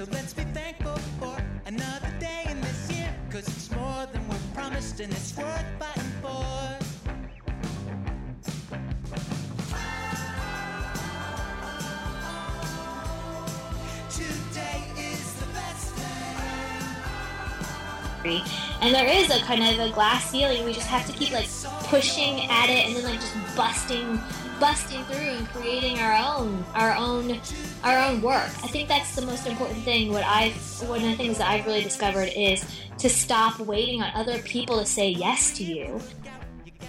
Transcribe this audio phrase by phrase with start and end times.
[0.00, 3.14] So let's be thankful for another day in this year.
[3.28, 6.78] Cause it's more than we're promised and it's worth fighting for.
[18.80, 20.64] And there is a kind of a glass ceiling.
[20.64, 21.48] We just have to keep like
[21.90, 24.18] pushing at it and then like just busting
[24.58, 27.40] busting through and creating our own our own
[27.82, 28.48] our own work.
[28.62, 30.12] I think that's the most important thing.
[30.12, 30.54] What I've
[30.88, 32.64] one of the things that I've really discovered is
[32.98, 36.00] to stop waiting on other people to say yes to you.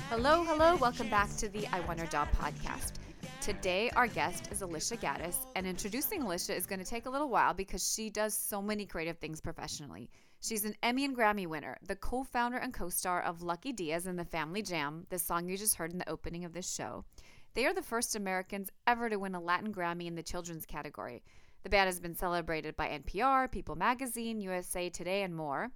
[0.10, 0.76] Hello, hello.
[0.76, 2.94] Welcome back to the I Want Her Job podcast.
[3.40, 7.30] Today, our guest is Alisha Gaddis, and introducing Alisha is going to take a little
[7.30, 10.10] while because she does so many creative things professionally.
[10.42, 14.08] She's an Emmy and Grammy winner, the co founder and co star of Lucky Diaz
[14.08, 17.06] and the Family Jam, the song you just heard in the opening of this show.
[17.54, 21.22] They are the first Americans ever to win a Latin Grammy in the children's category.
[21.64, 25.70] The band has been celebrated by NPR, People Magazine, USA Today, and more.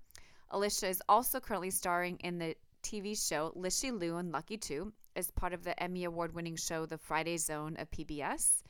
[0.54, 5.32] Alisha is also currently starring in the TV show Lishy Lou and Lucky Too as
[5.32, 8.64] part of the Emmy Award winning show The Friday Zone of PBS.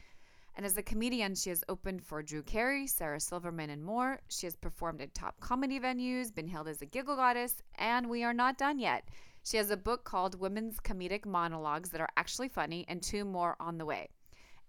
[0.55, 4.19] And as a comedian, she has opened for Drew Carey, Sarah Silverman, and more.
[4.29, 8.23] She has performed at top comedy venues, been hailed as a giggle goddess, and we
[8.23, 9.07] are not done yet.
[9.45, 13.55] She has a book called Women's Comedic Monologues that are actually funny, and two more
[13.59, 14.09] on the way.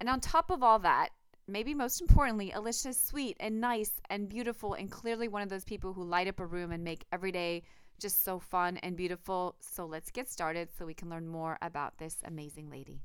[0.01, 1.09] And on top of all that,
[1.49, 5.65] maybe most importantly, Alisha is sweet and nice and beautiful, and clearly one of those
[5.65, 7.63] people who light up a room and make every day
[7.99, 9.57] just so fun and beautiful.
[9.61, 13.01] So let's get started so we can learn more about this amazing lady.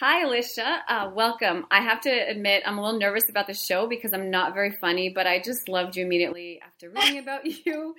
[0.00, 0.78] Hi, Alisha.
[0.88, 1.66] Uh, welcome.
[1.70, 4.72] I have to admit, I'm a little nervous about the show because I'm not very
[4.72, 7.94] funny, but I just loved you immediately after reading about you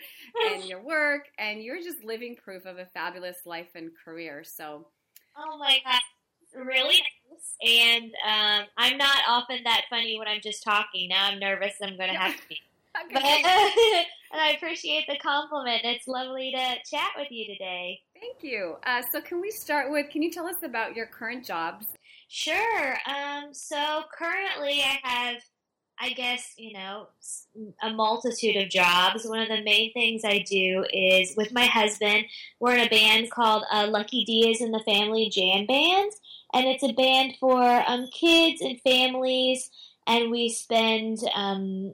[0.52, 4.44] and your work, and you're just living proof of a fabulous life and career.
[4.44, 4.88] So,
[5.38, 7.00] Oh my god, really.
[7.64, 11.10] And um, I'm not often that funny when I'm just talking.
[11.10, 11.76] Now I'm nervous.
[11.82, 12.58] I'm going to have to be.
[13.12, 15.82] But, and I appreciate the compliment.
[15.84, 18.02] It's lovely to chat with you today.
[18.23, 18.78] Thank you.
[18.85, 20.09] Uh, so, can we start with?
[20.09, 21.88] Can you tell us about your current jobs?
[22.29, 22.97] Sure.
[23.06, 25.41] Um, so currently I have,
[26.00, 27.09] I guess, you know,
[27.81, 29.25] a multitude of jobs.
[29.25, 32.23] One of the main things I do is with my husband,
[32.61, 36.13] we're in a band called uh, Lucky Diaz and the Family Jam Band.
[36.53, 39.69] And it's a band for um, kids and families.
[40.07, 41.94] And we spend um,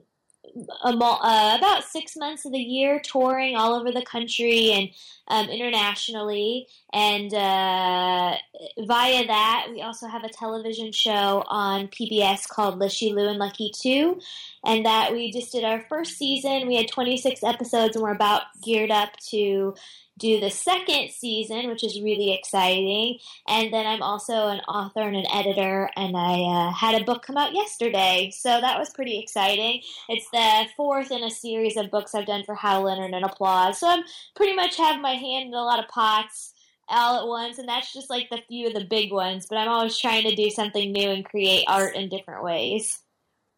[0.84, 4.88] uh, about six months of the year touring all over the country and
[5.28, 6.66] um, internationally.
[6.92, 8.36] And uh,
[8.78, 13.70] via that, we also have a television show on PBS called Lishy Lou and Lucky
[13.74, 14.20] Too.
[14.64, 16.66] And that we just did our first season.
[16.66, 19.74] We had 26 episodes, and we're about geared up to
[20.20, 23.18] do the second season, which is really exciting.
[23.48, 27.22] And then I'm also an author and an editor, and I uh, had a book
[27.22, 28.30] come out yesterday.
[28.32, 29.82] So that was pretty exciting.
[30.08, 33.80] It's the fourth in a series of books I've done for Hal Leonard and Applause.
[33.80, 34.04] So I'm
[34.36, 36.52] pretty much have my hand in a lot of pots
[36.88, 39.46] all at once, and that's just like the few of the big ones.
[39.48, 42.98] But I'm always trying to do something new and create art in different ways.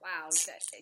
[0.02, 0.28] Wow,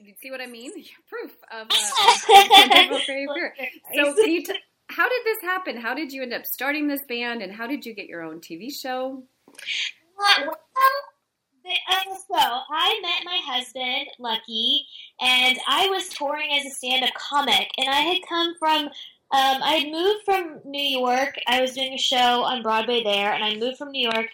[0.01, 0.73] you see what I mean?
[1.09, 2.15] Proof of uh,
[2.51, 3.55] wonderful creative career.
[3.95, 4.59] So, can you t-
[5.01, 5.79] how did this happen?
[5.79, 8.39] How did you end up starting this band, and how did you get your own
[8.39, 9.23] TV show?
[10.19, 14.85] Well, uh, so I met my husband, Lucky,
[15.19, 18.91] and I was touring as a stand-up comic, and I had come from.
[19.33, 21.39] Um, I had moved from New York.
[21.47, 24.27] I was doing a show on Broadway there, and I moved from New York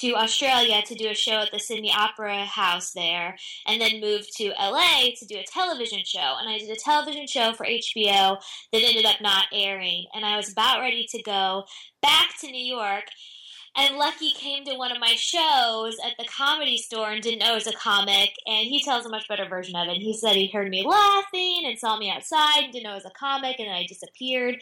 [0.00, 3.36] to Australia to do a show at the Sydney Opera House there,
[3.66, 6.36] and then moved to LA to do a television show.
[6.40, 8.38] And I did a television show for HBO
[8.72, 11.64] that ended up not airing, and I was about ready to go
[12.00, 13.04] back to New York.
[13.74, 17.52] And Lucky came to one of my shows at the comedy store and didn't know
[17.52, 18.30] it was a comic.
[18.46, 19.96] And he tells a much better version of it.
[19.96, 23.06] He said he heard me laughing and saw me outside and didn't know it was
[23.06, 23.58] a comic.
[23.58, 24.56] And then I disappeared.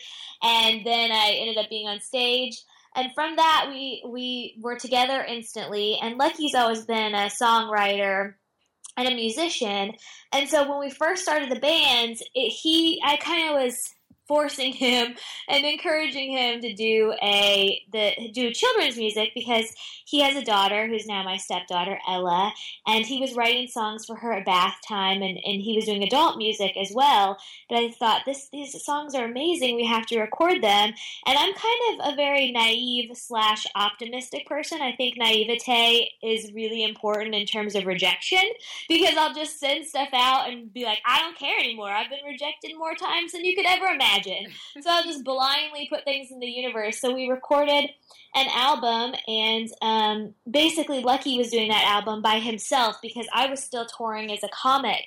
[0.44, 2.62] And then I ended up being on stage.
[2.96, 5.98] And from that, we, we were together instantly.
[6.02, 8.34] And Lucky's always been a songwriter
[8.96, 9.92] and a musician.
[10.32, 13.76] And so when we first started the band, it, he, I kind of was
[14.30, 15.16] forcing him
[15.48, 19.66] and encouraging him to do a the do children's music because
[20.04, 22.52] he has a daughter who's now my stepdaughter Ella
[22.86, 26.04] and he was writing songs for her at bath time and, and he was doing
[26.04, 27.38] adult music as well.
[27.68, 29.74] But I thought this these songs are amazing.
[29.74, 30.92] We have to record them.
[31.26, 34.80] And I'm kind of a very naive slash optimistic person.
[34.80, 38.44] I think naivete is really important in terms of rejection
[38.88, 41.90] because I'll just send stuff out and be like I don't care anymore.
[41.90, 44.52] I've been rejected more times than you could ever imagine imagine.
[44.80, 47.00] So I'll just blindly put things in the universe.
[47.00, 47.90] So we recorded
[48.34, 53.62] an album, and um, basically Lucky was doing that album by himself because I was
[53.62, 55.04] still touring as a comic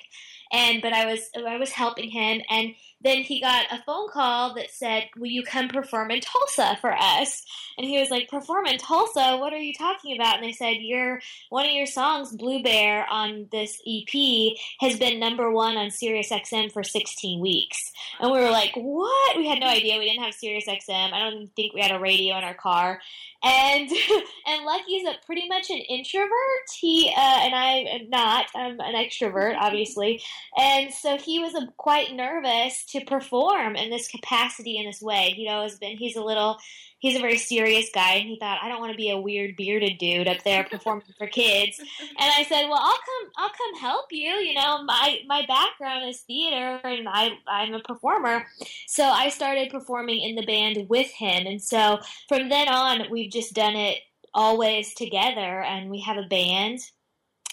[0.54, 2.74] and but I was I was helping him, and
[3.04, 6.92] then he got a phone call that said, "Will you come perform in Tulsa for
[6.92, 7.44] us?"
[7.76, 9.36] And he was like, "Perform in Tulsa?
[9.36, 11.20] What are you talking about?" And they said, "Your
[11.50, 16.30] one of your songs, Blue Bear, on this EP has been number one on Sirius
[16.30, 19.98] XM for 16 weeks." And we were like, "What?" We had no idea.
[19.98, 21.12] We didn't have Sirius XM.
[21.12, 23.00] I don't think we had a radio in our car.
[23.44, 23.90] And
[24.46, 26.30] and Lucky's a pretty much an introvert.
[26.74, 28.46] He uh, and I am not.
[28.54, 30.22] I'm an extrovert, obviously.
[30.56, 35.32] And so he was a, quite nervous to perform in this capacity in this way.
[35.36, 35.96] He'd always been.
[35.96, 36.58] He's a little
[37.04, 39.56] he's a very serious guy and he thought I don't want to be a weird
[39.56, 41.78] bearded dude up there performing for kids.
[41.78, 44.30] And I said, "Well, I'll come I'll come help you.
[44.30, 48.46] You know, my my background is theater and I I'm a performer."
[48.86, 51.46] So I started performing in the band with him.
[51.46, 53.98] And so from then on, we've just done it
[54.32, 56.80] always together and we have a band.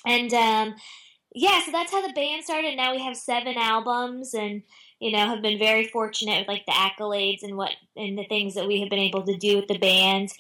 [0.06, 0.76] And um
[1.34, 2.76] yeah, so that's how the band started.
[2.76, 4.64] Now we have seven albums and
[5.02, 8.54] you know, have been very fortunate with like the accolades and what and the things
[8.54, 10.32] that we have been able to do with the band.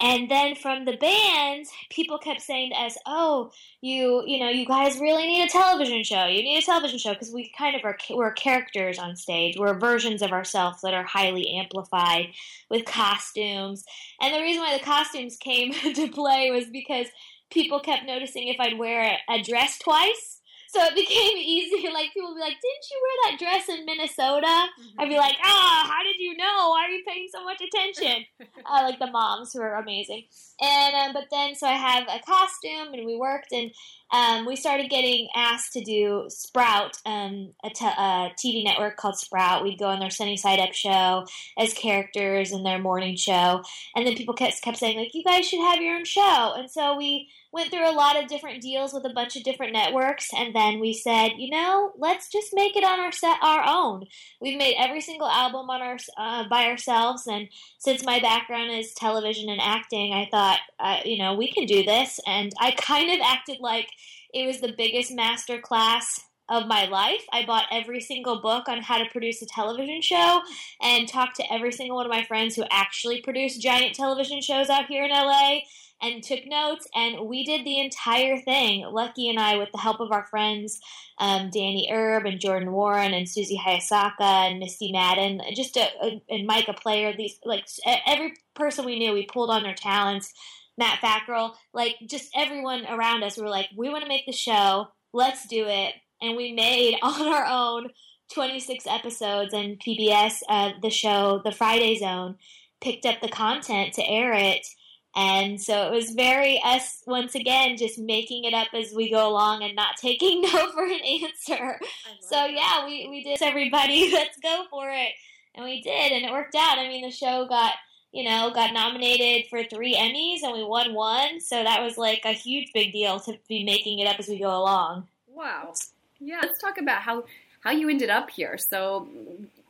[0.00, 4.66] And then from the band, people kept saying to us, "Oh, you, you know, you
[4.66, 6.26] guys really need a television show.
[6.26, 9.56] You need a television show because we kind of are we're characters on stage.
[9.56, 12.26] We're versions of ourselves that are highly amplified
[12.68, 13.84] with costumes.
[14.20, 17.06] And the reason why the costumes came to play was because
[17.50, 20.41] people kept noticing if I'd wear a dress twice
[20.72, 21.92] so it became easier.
[21.92, 25.00] Like people would be like, "Didn't you wear that dress in Minnesota?" Mm-hmm.
[25.00, 26.70] I'd be like, "Ah, how did you know?
[26.70, 28.24] Why are you paying so much attention?"
[28.66, 30.24] uh, like the moms who are amazing.
[30.60, 33.70] And um, but then so I have a costume, and we worked, and
[34.12, 39.18] um, we started getting asked to do Sprout, um, a, t- a TV network called
[39.18, 39.62] Sprout.
[39.62, 41.26] We'd go on their Sunny Side Up show
[41.58, 43.62] as characters in their morning show,
[43.94, 46.70] and then people kept kept saying like, "You guys should have your own show," and
[46.70, 50.30] so we went through a lot of different deals with a bunch of different networks,
[50.34, 54.06] and then we said, you know, let's just make it on our set our own.
[54.40, 58.94] We've made every single album on our uh, by ourselves, and since my background is
[58.94, 63.10] television and acting, I thought, uh, you know, we can do this, and I kind
[63.12, 63.88] of acted like
[64.32, 67.24] it was the biggest master class of my life.
[67.32, 70.42] I bought every single book on how to produce a television show
[70.80, 74.68] and talked to every single one of my friends who actually produce giant television shows
[74.68, 75.60] out here in LA
[76.02, 78.84] and took notes, and we did the entire thing.
[78.90, 80.80] Lucky and I, with the help of our friends,
[81.18, 86.22] um, Danny Erb and Jordan Warren and Susie Hayasaka and Misty Madden, just a, a,
[86.28, 87.14] and Micah Player.
[87.16, 87.66] These like
[88.06, 90.32] every person we knew, we pulled on their talents.
[90.76, 94.32] Matt Fackrell, like just everyone around us, we were like, we want to make the
[94.32, 94.88] show.
[95.12, 97.90] Let's do it, and we made on our own
[98.34, 102.36] 26 episodes, and PBS, uh, the show, The Friday Zone,
[102.80, 104.66] picked up the content to air it
[105.14, 109.28] and so it was very us once again just making it up as we go
[109.28, 111.78] along and not taking no for an answer.
[112.20, 115.12] So yeah, we, we did everybody, let's go for it.
[115.54, 116.78] And we did and it worked out.
[116.78, 117.74] I mean the show got
[118.12, 121.40] you know, got nominated for three Emmys and we won one.
[121.40, 124.38] So that was like a huge big deal to be making it up as we
[124.38, 125.08] go along.
[125.26, 125.72] Wow.
[126.20, 127.24] Yeah, let's talk about how
[127.60, 128.58] how you ended up here.
[128.58, 129.08] So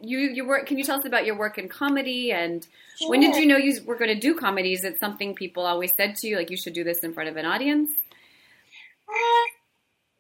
[0.03, 0.67] you you work.
[0.67, 2.67] Can you tell us about your work in comedy and
[2.99, 3.11] sure.
[3.11, 4.73] when did you know you were going to do comedy?
[4.73, 7.29] Is it something people always said to you, like you should do this in front
[7.29, 7.91] of an audience?
[9.09, 9.45] Uh,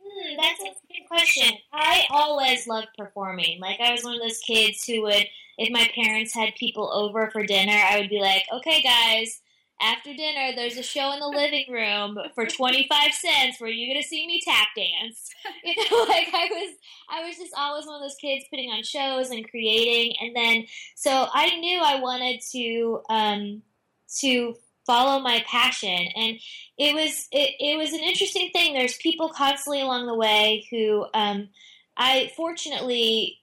[0.02, 1.58] hmm, that's a good question.
[1.72, 3.60] I always loved performing.
[3.60, 5.26] Like I was one of those kids who would,
[5.58, 9.41] if my parents had people over for dinner, I would be like, "Okay, guys."
[9.82, 14.06] After dinner, there's a show in the living room for 25 cents where you're to
[14.06, 15.30] see me tap dance.
[15.64, 16.76] You know, like I was,
[17.08, 20.16] I was just always one of those kids putting on shows and creating.
[20.20, 23.62] And then, so I knew I wanted to, um,
[24.20, 26.08] to follow my passion.
[26.16, 26.38] And
[26.78, 28.74] it was, it, it was an interesting thing.
[28.74, 31.48] There's people constantly along the way who, um,
[31.96, 33.38] I fortunately,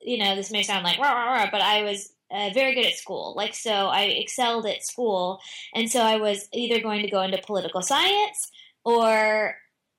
[0.00, 2.86] you know, this may sound like, rah, rah, rah, but I was uh, very good
[2.86, 3.34] at school.
[3.36, 5.40] Like, so I excelled at school.
[5.74, 8.50] And so I was either going to go into political science
[8.84, 9.56] or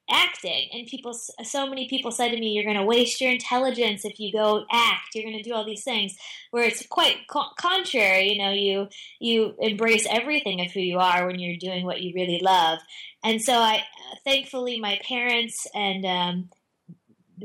[0.10, 0.70] acting.
[0.74, 4.20] And people, so many people said to me, you're going to waste your intelligence if
[4.20, 5.10] you go act.
[5.14, 6.16] You're going to do all these things.
[6.52, 8.32] Where it's quite co- contrary.
[8.32, 8.88] You know, you,
[9.20, 12.80] you embrace everything of who you are when you're doing what you really love.
[13.24, 13.84] And so I,
[14.26, 16.50] thankfully, my parents and, um,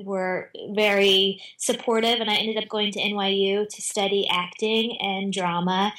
[0.05, 5.93] were very supportive, and I ended up going to NYU to study acting and drama.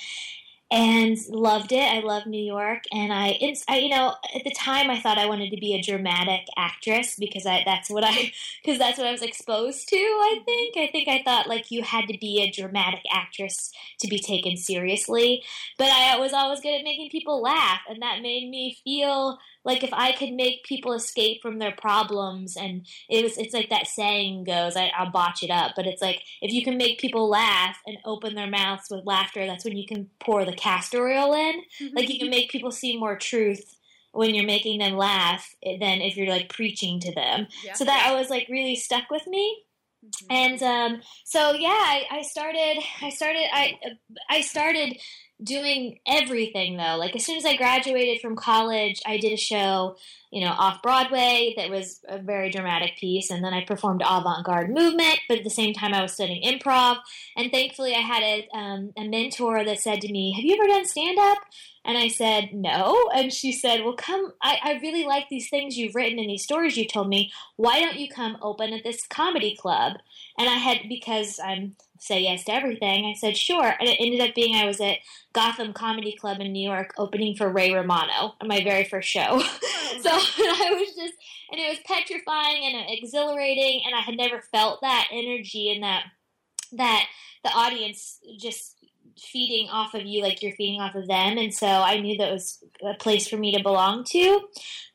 [0.70, 1.80] and loved it.
[1.80, 3.39] I love New York, and I,
[3.70, 7.16] I, you know, at the time I thought I wanted to be a dramatic actress
[7.18, 9.96] because I that's what I because that's what I was exposed to.
[9.96, 10.46] I mm-hmm.
[10.46, 14.20] think I think I thought like you had to be a dramatic actress to be
[14.20, 15.42] taken seriously,
[15.77, 19.84] but I was always good at making people laugh, and that made me feel like
[19.84, 23.86] if I could make people escape from their problems, and it was, it's like that
[23.86, 27.28] saying goes, I, I'll botch it up, but it's like if you can make people
[27.28, 31.34] laugh and open their mouths with laughter, that's when you can pour the castor oil
[31.34, 31.62] in.
[31.82, 31.98] Mm-hmm.
[31.98, 33.76] Like you can make people see more truth
[34.14, 37.48] when you're making them laugh than if you're like preaching to them.
[37.66, 37.74] Yeah.
[37.74, 39.64] So that was like really stuck with me.
[40.06, 40.32] Mm-hmm.
[40.32, 42.82] And um, so yeah, I, I started.
[43.02, 43.44] I started.
[43.52, 43.78] I
[44.30, 44.98] I started
[45.44, 46.96] doing everything though.
[46.98, 49.98] Like as soon as I graduated from college, I did a show,
[50.32, 54.70] you know, off Broadway that was a very dramatic piece, and then I performed avant-garde
[54.70, 55.20] movement.
[55.27, 56.98] But at the same time, I was studying improv,
[57.36, 60.67] and thankfully, I had a, um, a mentor that said to me, "Have you ever
[60.67, 61.39] done stand-up?"
[61.86, 63.10] And I said, no.
[63.15, 66.44] And she said, well, come, I, I really like these things you've written and these
[66.44, 67.32] stories you told me.
[67.56, 69.94] Why don't you come open at this comedy club?
[70.38, 73.74] And I had, because I'm say yes to everything, I said, sure.
[73.80, 74.98] And it ended up being I was at
[75.34, 79.27] Gotham Comedy Club in New York opening for Ray Romano on my very first show.
[79.30, 79.39] Oh,
[80.01, 81.13] so I was just,
[81.51, 83.84] and it was petrifying and uh, exhilarating.
[83.86, 86.06] And I had never felt that energy and that,
[86.74, 87.06] that
[87.44, 88.75] the audience just
[89.20, 92.32] feeding off of you like you're feeding off of them and so i knew that
[92.32, 94.42] was a place for me to belong to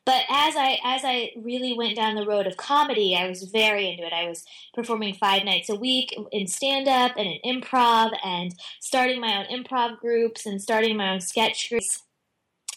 [0.05, 3.89] but as i as i really went down the road of comedy i was very
[3.89, 4.13] into it.
[4.13, 4.43] I was
[4.73, 9.63] performing five nights a week in stand up and in improv and starting my own
[9.63, 12.03] improv groups and starting my own sketch groups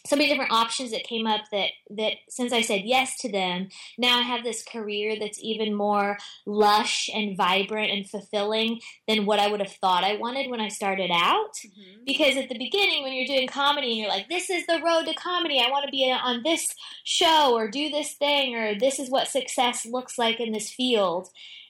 [0.06, 3.68] so many different options that came up that that since I said yes to them,
[3.98, 9.38] now I have this career that's even more lush and vibrant and fulfilling than what
[9.38, 11.54] I would have thought I wanted when I started out.
[11.64, 12.04] Mm-hmm.
[12.04, 15.04] Because at the beginning, when you're doing comedy and you're like, "This is the road
[15.04, 15.60] to comedy.
[15.60, 16.64] I want to be on this
[17.04, 21.28] show or do this thing or this is what success looks like in this field."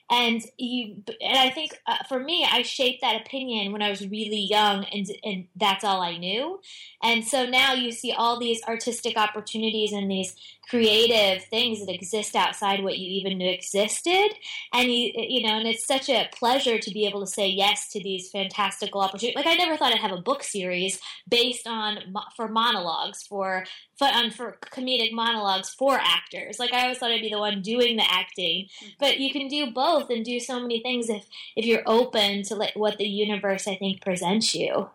[0.09, 4.07] And you and i think uh, for me i shaped that opinion when i was
[4.07, 6.59] really young and and that's all i knew.
[7.03, 10.35] And so now you see all these artistic opportunities and these
[10.69, 14.29] creative things that exist outside what you even knew existed.
[14.73, 17.89] And you you know and it's such a pleasure to be able to say yes
[17.91, 21.99] to these fantastical opportunities like i never thought i'd have a book series based on
[22.35, 23.65] for monologues for
[24.01, 26.59] on for comedic monologues for actors.
[26.59, 28.65] Like i always thought i'd be the one doing the acting.
[28.65, 28.89] Mm-hmm.
[28.99, 32.55] but you can do both and do so many things if if you're open to
[32.55, 34.89] like what the universe i think presents you.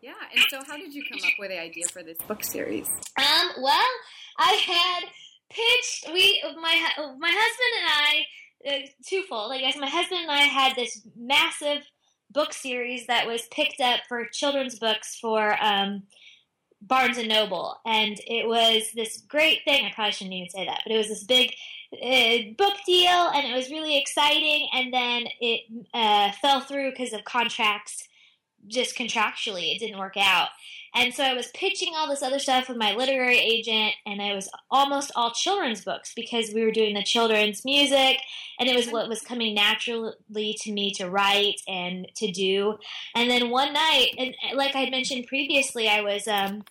[0.00, 2.88] Yeah and so how did you come up with the idea for this book series?
[3.16, 3.90] Um well
[4.38, 5.08] I had
[5.50, 6.12] pitched.
[6.12, 8.24] We my my husband and I
[8.68, 9.52] uh, twofold.
[9.52, 11.82] I guess my husband and I had this massive
[12.30, 16.04] book series that was picked up for children's books for um,
[16.80, 19.84] Barnes and Noble, and it was this great thing.
[19.84, 21.52] I probably shouldn't even say that, but it was this big
[21.92, 24.68] uh, book deal, and it was really exciting.
[24.72, 25.60] And then it
[25.94, 28.08] uh, fell through because of contracts,
[28.66, 30.48] just contractually, it didn't work out.
[30.94, 34.34] And so I was pitching all this other stuff with my literary agent, and it
[34.34, 38.18] was almost all children's books because we were doing the children's music,
[38.58, 42.78] and it was what was coming naturally to me to write and to do.
[43.14, 46.62] And then one night, and like I mentioned previously, I was um,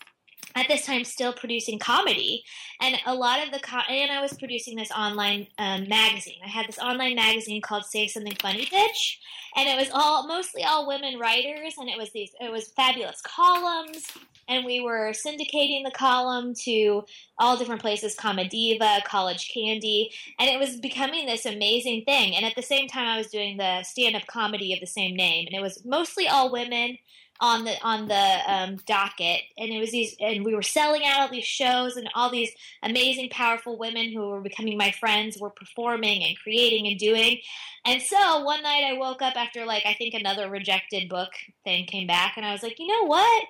[0.56, 2.44] at this time still producing comedy.
[2.82, 6.40] And a lot of the co- and i was producing this online um, magazine.
[6.44, 9.18] I had this online magazine called say something funny bitch.
[9.56, 11.76] And it was all mostly all women writers.
[11.78, 14.06] And it was these it was fabulous columns.
[14.48, 17.04] And we were syndicating the column to
[17.38, 20.12] all different places comediva college candy.
[20.40, 22.36] And it was becoming this amazing thing.
[22.36, 25.48] And at the same time i was doing the stand-up comedy of the same name.
[25.48, 26.98] And it was mostly all women
[27.42, 31.22] on the on the um, docket, and it was these, and we were selling out
[31.22, 32.52] all these shows, and all these
[32.84, 37.40] amazing, powerful women who were becoming my friends were performing and creating and doing.
[37.84, 41.32] And so one night I woke up after like I think another rejected book
[41.64, 43.46] thing came back, and I was like, you know what?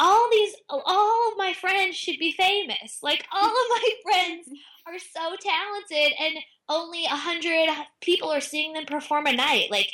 [0.00, 2.98] All these, all of my friends should be famous.
[3.02, 4.48] Like all of my friends
[4.86, 6.38] are so talented, and
[6.68, 7.68] only a hundred
[8.00, 9.70] people are seeing them perform a night.
[9.70, 9.90] Like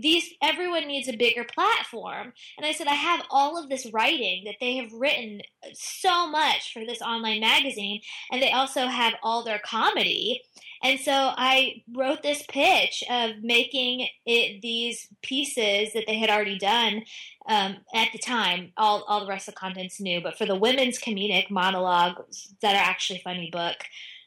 [0.00, 2.32] these everyone needs a bigger platform.
[2.56, 5.40] And i said i have all of this writing that they have written
[5.72, 8.00] so much for this online magazine
[8.30, 10.42] and they also have all their comedy.
[10.82, 16.58] And so i wrote this pitch of making it these pieces that they had already
[16.58, 17.02] done
[17.48, 18.72] um, at the time.
[18.76, 22.74] All, all the rest of the content's new but for the women's comedic monologues that
[22.74, 23.76] are actually funny book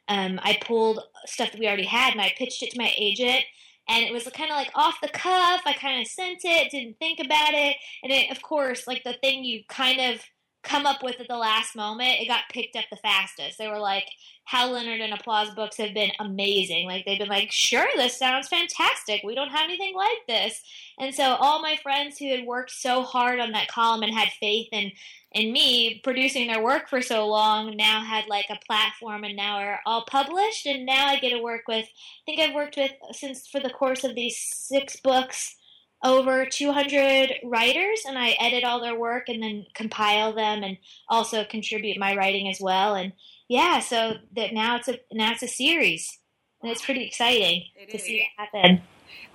[0.08, 3.44] um, i pulled stuff that we already had and i pitched it to my agent
[3.92, 5.62] and it was kind of like off the cuff.
[5.66, 9.18] I kind of sent it, didn't think about it, and it, of course, like the
[9.22, 10.22] thing you kind of
[10.64, 13.58] come up with at the last moment, it got picked up the fastest.
[13.58, 14.06] They were like,
[14.46, 16.86] Hal Leonard and Applause books have been amazing.
[16.86, 19.22] Like they've been like, sure, this sounds fantastic.
[19.24, 20.62] We don't have anything like this.
[21.00, 24.30] And so all my friends who had worked so hard on that column and had
[24.40, 24.92] faith in
[25.34, 29.60] in me producing their work for so long now had like a platform and now
[29.60, 32.92] are all published and now I get to work with I think I've worked with
[33.14, 35.56] since for the course of these six books
[36.04, 40.78] over 200 writers and I edit all their work and then compile them and
[41.08, 43.14] also contribute my writing as well and
[43.48, 46.18] yeah so that now it's a now it's a series
[46.62, 48.04] and it's pretty exciting It to is.
[48.04, 48.82] see it happen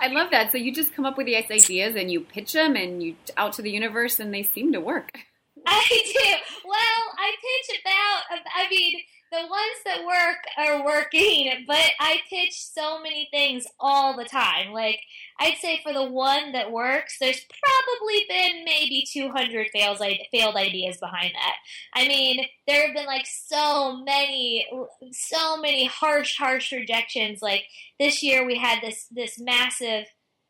[0.00, 0.52] I love that.
[0.52, 3.54] So you just come up with these ideas and you pitch them and you out
[3.54, 5.18] to the universe and they seem to work.
[5.66, 6.68] I do.
[6.68, 9.00] Well, I pitch about, I mean,
[9.32, 14.72] the ones that work are working, but I pitch so many things all the time.
[14.72, 15.00] Like,
[15.40, 19.98] I'd say for the one that works, there's probably been maybe 200 fails,
[20.32, 21.56] failed ideas behind that.
[21.94, 24.66] I mean, there have been like so many,
[25.12, 27.42] so many harsh, harsh rejections.
[27.42, 27.64] Like
[27.98, 30.06] this year, we had this this massive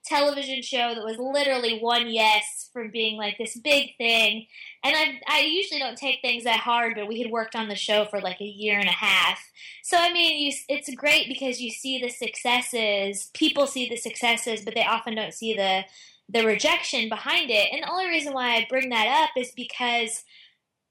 [0.06, 4.46] television show that was literally one yes from being like this big thing.
[4.84, 7.75] And I I usually don't take things that hard, but we had worked on the
[7.75, 9.38] show for like a year and a half.
[9.82, 13.30] So I mean, you, it's great because you see the successes.
[13.34, 15.84] People see the successes, but they often don't see the
[16.28, 17.68] the rejection behind it.
[17.72, 20.25] And the only reason why I bring that up is because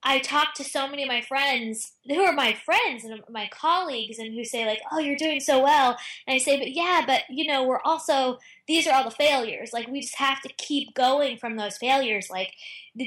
[0.08, 4.20] I talk to so many of my friends who are my friends and my colleagues
[4.20, 5.98] and who say like, "Oh, you're doing so well."
[6.28, 9.74] And I say, "But yeah, but you know, we're also these are all the failures.
[9.74, 12.30] Like we just have to keep going from those failures.
[12.30, 12.54] Like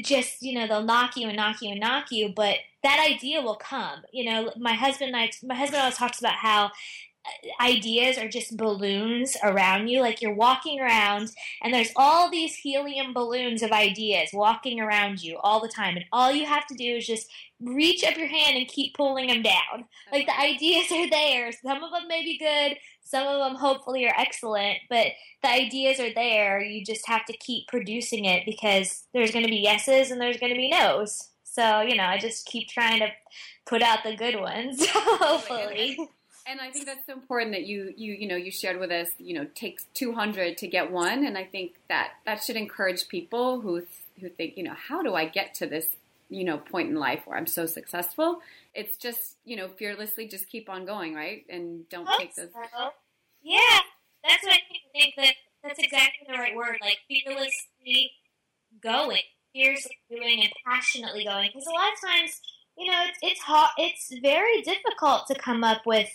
[0.02, 3.42] just, you know, they'll knock you and knock you and knock you, but that idea
[3.42, 4.02] will come.
[4.12, 6.70] You know, my husband and I my husband always talks about how
[7.60, 10.00] ideas are just balloons around you.
[10.00, 11.30] Like you're walking around
[11.62, 15.96] and there's all these helium balloons of ideas walking around you all the time.
[15.96, 17.28] And all you have to do is just
[17.60, 19.84] reach up your hand and keep pulling them down.
[20.12, 21.52] Like the ideas are there.
[21.52, 25.06] Some of them may be good, some of them hopefully are excellent, but
[25.42, 26.60] the ideas are there.
[26.62, 30.38] You just have to keep producing it because there's going to be yeses and there's
[30.38, 31.30] going to be nos.
[31.42, 33.08] So, you know, I just keep trying to
[33.66, 35.98] put out the good ones, oh hopefully.
[36.48, 39.08] And I think that's so important that you you you know you shared with us.
[39.18, 43.08] You know, takes two hundred to get one, and I think that that should encourage
[43.08, 43.82] people who
[44.18, 45.86] who think you know how do I get to this
[46.30, 48.40] you know point in life where I'm so successful.
[48.74, 51.44] It's just you know fearlessly just keep on going, right?
[51.50, 52.48] And don't take those.
[52.52, 52.90] So,
[53.42, 53.80] yeah,
[54.26, 54.82] that's what I think.
[54.94, 56.78] Think that that's exactly the right word.
[56.80, 58.12] Like fearlessly
[58.82, 59.20] going,
[59.52, 61.50] fiercely doing, and passionately going.
[61.52, 62.40] Because a lot of times,
[62.78, 63.72] you know, it's it's hot.
[63.76, 66.08] It's very difficult to come up with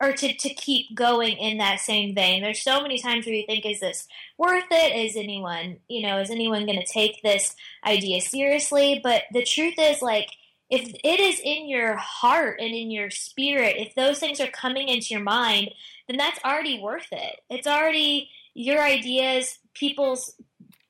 [0.00, 2.42] or to, to keep going in that same vein.
[2.42, 4.96] There's so many times where you think, is this worth it?
[4.96, 7.54] Is anyone, you know, is anyone going to take this
[7.86, 9.00] idea seriously?
[9.02, 10.30] But the truth is, like,
[10.70, 14.88] if it is in your heart and in your spirit, if those things are coming
[14.88, 15.70] into your mind,
[16.08, 17.40] then that's already worth it.
[17.48, 20.34] It's already your ideas, people's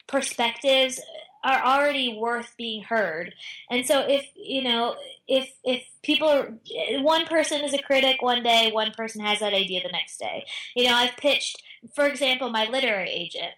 [0.06, 1.00] perspectives
[1.44, 3.34] are already worth being heard.
[3.70, 4.96] And so if, you know,
[5.28, 6.54] if if people are,
[7.00, 10.46] one person is a critic one day, one person has that idea the next day.
[10.74, 11.62] You know, I've pitched,
[11.94, 13.52] for example, my literary agent.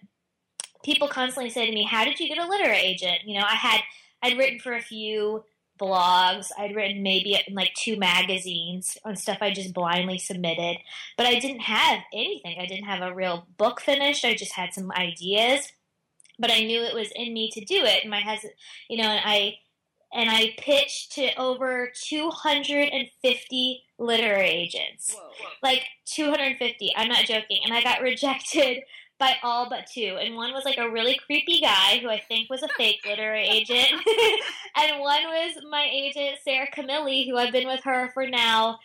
[0.83, 3.55] People constantly say to me, "How did you get a literary agent?" You know, I
[3.55, 3.81] had
[4.21, 5.43] I'd written for a few
[5.79, 6.51] blogs.
[6.57, 10.77] I'd written maybe in like two magazines on stuff I just blindly submitted,
[11.17, 12.57] but I didn't have anything.
[12.59, 14.25] I didn't have a real book finished.
[14.25, 15.71] I just had some ideas,
[16.39, 18.03] but I knew it was in me to do it.
[18.03, 18.53] And my husband,
[18.89, 19.57] you know, and I
[20.13, 25.13] and I pitched to over 250 literary agents.
[25.13, 25.29] Whoa.
[25.61, 26.93] Like 250.
[26.95, 27.61] I'm not joking.
[27.65, 28.83] And I got rejected
[29.19, 30.17] by all but two.
[30.21, 33.47] And one was like a really creepy guy who I think was a fake literary
[33.47, 33.89] agent.
[34.75, 38.79] and one was my agent, Sarah Camilli, who I've been with her for now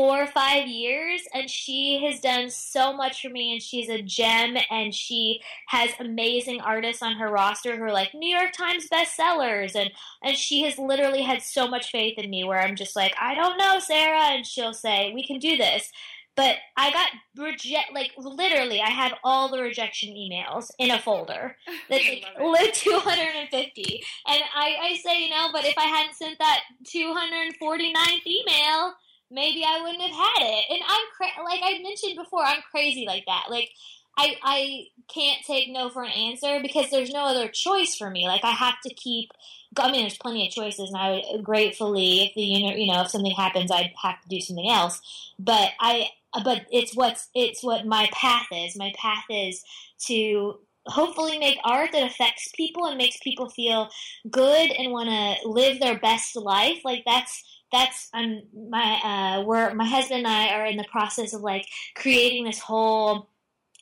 [0.00, 4.00] four or five years and she has done so much for me and she's a
[4.00, 8.88] gem and she has amazing artists on her roster who are like New York Times
[8.90, 9.90] bestsellers and
[10.24, 13.34] and she has literally had so much faith in me where I'm just like I
[13.34, 15.92] don't know Sarah and she'll say we can do this.
[16.34, 21.58] But I got reject like literally I have all the rejection emails in a folder
[21.90, 26.38] that's like love 250 and I, I say you know but if I hadn't sent
[26.38, 28.94] that 249th email
[29.30, 33.04] maybe I wouldn't have had it and I'm cra- like I mentioned before I'm crazy
[33.06, 33.70] like that like
[34.16, 38.26] I I can't take no for an answer because there's no other choice for me
[38.26, 39.30] like I have to keep
[39.78, 42.92] I mean there's plenty of choices and I would gratefully if the you know you
[42.92, 45.00] know if something happens I'd have to do something else
[45.38, 46.08] but I
[46.44, 48.76] but it's what's it's what my path is.
[48.76, 49.64] My path is
[50.06, 53.90] to hopefully make art that affects people and makes people feel
[54.30, 56.78] good and want to live their best life.
[56.84, 59.00] Like that's that's I'm my
[59.38, 63.28] uh we're my husband and I are in the process of like creating this whole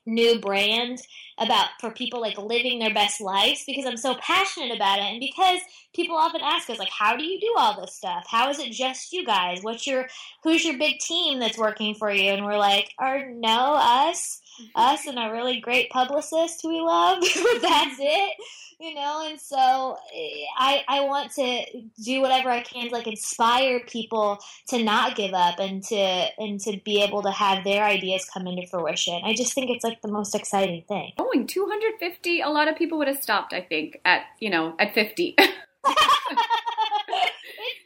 [0.06, 1.00] new brand
[1.38, 5.20] about for people like living their best lives because I'm so passionate about it and
[5.20, 5.60] because
[5.94, 8.24] people often ask us like how do you do all this stuff?
[8.28, 9.62] How is it just you guys?
[9.62, 10.08] What's your
[10.42, 12.30] who's your big team that's working for you?
[12.30, 14.40] And we're like, "Are no us,
[14.74, 17.20] us and a really great publicist who we love.
[17.62, 18.32] that's it."
[18.80, 21.64] You know and so eh, i i want to
[22.04, 24.38] do whatever i can to like inspire people
[24.68, 28.46] to not give up and to and to be able to have their ideas come
[28.46, 29.20] into fruition.
[29.24, 31.12] I just think it's like the most exciting thing.
[31.18, 34.94] Going 250 a lot of people would have stopped i think at you know at
[34.94, 35.54] 50 it's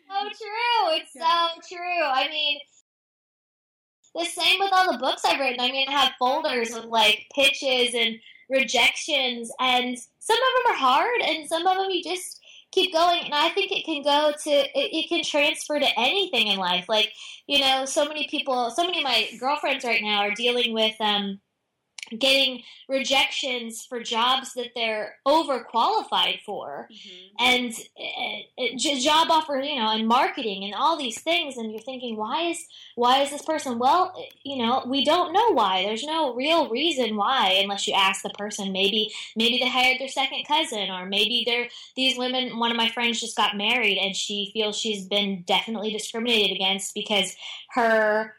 [0.09, 0.97] so true.
[0.97, 1.49] It's yeah.
[1.49, 2.05] so true.
[2.05, 2.59] I mean
[4.15, 5.61] the same with all the books I've written.
[5.61, 8.17] I mean, I have folders of like pitches and
[8.53, 13.25] rejections, and some of them are hard, and some of them you just keep going.
[13.25, 16.89] And I think it can go to it, it can transfer to anything in life.
[16.89, 17.13] Like
[17.47, 20.95] you know, so many people, so many of my girlfriends right now are dealing with
[21.01, 21.41] um
[22.19, 26.89] getting rejections for jobs that they're overqualified for.
[26.93, 27.37] Mm-hmm.
[27.39, 32.17] and uh, job offer you know and marketing and all these things and you're thinking
[32.17, 32.59] why is
[32.95, 35.85] why is this person well you know we don't know why.
[35.85, 38.73] There's no real reason why unless you ask the person.
[38.73, 42.89] Maybe maybe they hired their second cousin or maybe they're these women one of my
[42.89, 47.35] friends just got married and she feels she's been definitely discriminated against because
[47.71, 48.35] her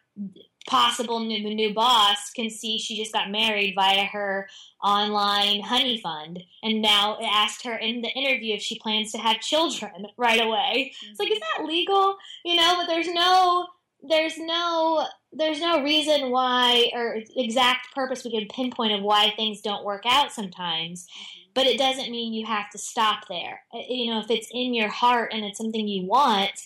[0.68, 4.48] possible new, new boss can see she just got married via her
[4.84, 9.18] online honey fund and now it asked her in the interview if she plans to
[9.18, 10.94] have children right away.
[11.10, 11.68] It's like is that mm-hmm.
[11.68, 12.18] legal?
[12.46, 13.68] You know but there's no
[14.08, 19.62] there's no there's no reason why or exact purpose we can pinpoint of why things
[19.62, 21.04] don't work out sometimes.
[21.04, 21.40] Mm-hmm.
[21.56, 23.62] But it doesn't mean you have to stop there.
[23.74, 26.60] You know if it's in your heart and it's something you want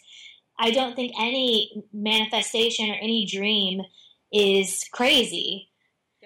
[0.60, 3.82] I don't think any manifestation or any dream
[4.32, 5.70] is crazy.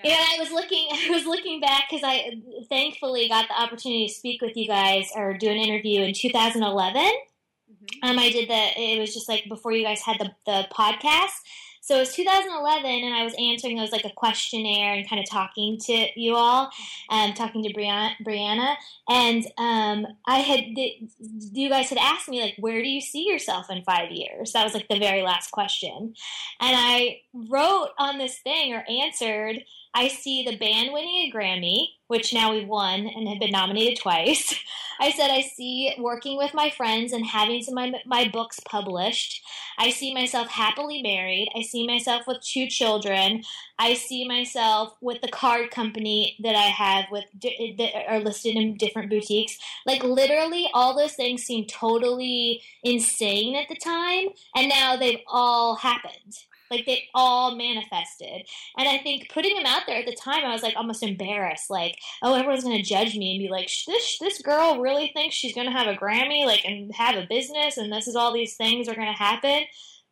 [0.03, 0.15] Yeah.
[0.17, 0.87] I was looking.
[0.91, 5.09] I was looking back because I thankfully got the opportunity to speak with you guys
[5.15, 7.01] or do an interview in 2011.
[7.01, 8.09] Mm-hmm.
[8.09, 8.81] Um, I did the.
[8.81, 11.37] It was just like before you guys had the the podcast,
[11.81, 13.77] so it was 2011, and I was answering.
[13.77, 16.69] Was like a questionnaire and kind of talking to you all,
[17.09, 18.75] um, talking to Brianna, Brianna,
[19.09, 23.71] and um, I had you guys had asked me like, where do you see yourself
[23.71, 24.53] in five years?
[24.53, 26.13] That was like the very last question,
[26.59, 29.63] and I wrote on this thing or answered.
[29.93, 33.99] I see the band winning a Grammy, which now we've won and have been nominated
[33.99, 34.55] twice.
[35.01, 38.59] I said I see working with my friends and having some of my, my books
[38.59, 39.43] published.
[39.79, 41.49] I see myself happily married.
[41.57, 43.43] I see myself with two children.
[43.79, 48.77] I see myself with the card company that I have with that are listed in
[48.77, 49.57] different boutiques.
[49.87, 55.75] Like literally all those things seem totally insane at the time and now they've all
[55.75, 56.37] happened.
[56.71, 58.47] Like they all manifested.
[58.77, 61.69] And I think putting them out there at the time, I was like almost embarrassed.
[61.69, 65.35] Like, oh, everyone's going to judge me and be like, this this girl really thinks
[65.35, 68.33] she's going to have a Grammy, like, and have a business, and this is all
[68.33, 69.63] these things are going to happen.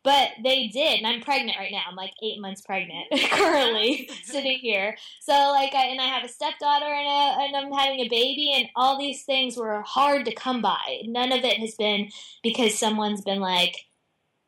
[0.02, 1.82] But they did, and I'm pregnant right now.
[1.88, 4.96] I'm like eight months pregnant currently, sitting here.
[5.20, 8.54] So like, I, and I have a stepdaughter and a, and I'm having a baby,
[8.56, 11.02] and all these things were hard to come by.
[11.04, 12.10] None of it has been
[12.44, 13.89] because someone's been like,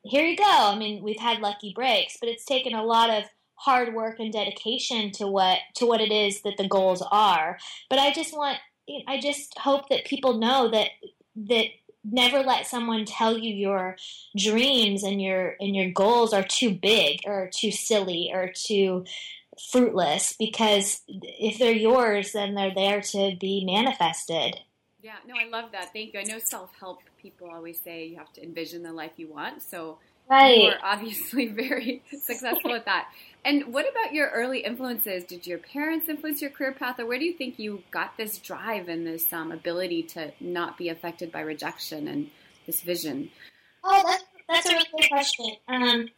[0.04, 0.44] here you go.
[0.46, 4.34] I mean, we've had lucky breaks, but it's taken a lot of hard work and
[4.34, 7.60] dedication to what to what it is that the goals are.
[7.90, 8.58] But I just want
[9.08, 10.90] I just hope that people know that
[11.36, 11.66] that
[12.04, 13.96] never let someone tell you your
[14.36, 19.06] dreams and your and your goals are too big or too silly or too
[19.72, 24.60] fruitless because if they're yours then they're there to be manifested.
[25.04, 25.94] Yeah, no, I love that.
[25.94, 26.20] Thank you.
[26.20, 29.64] I know self help people always say you have to envision the life you want.
[29.64, 29.98] So
[30.30, 30.58] right.
[30.58, 33.10] you are obviously very successful at that.
[33.44, 35.24] And what about your early influences?
[35.24, 38.38] Did your parents influence your career path, or where do you think you got this
[38.38, 42.30] drive and this um, ability to not be affected by rejection and
[42.68, 43.32] this vision?
[43.84, 45.52] Oh, that's, that's a really good question.
[45.68, 46.10] Um,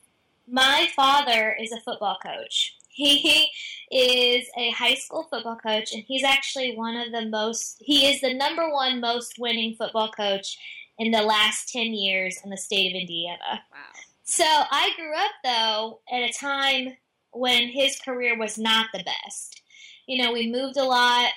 [0.47, 2.75] my father is a football coach.
[2.93, 3.49] He
[3.91, 8.21] is a high school football coach, and he's actually one of the most, he is
[8.21, 10.57] the number one most winning football coach
[10.97, 13.63] in the last 10 years in the state of Indiana.
[13.71, 13.79] Wow.
[14.23, 16.97] So I grew up, though, at a time
[17.31, 19.61] when his career was not the best.
[20.07, 21.31] You know, we moved a lot,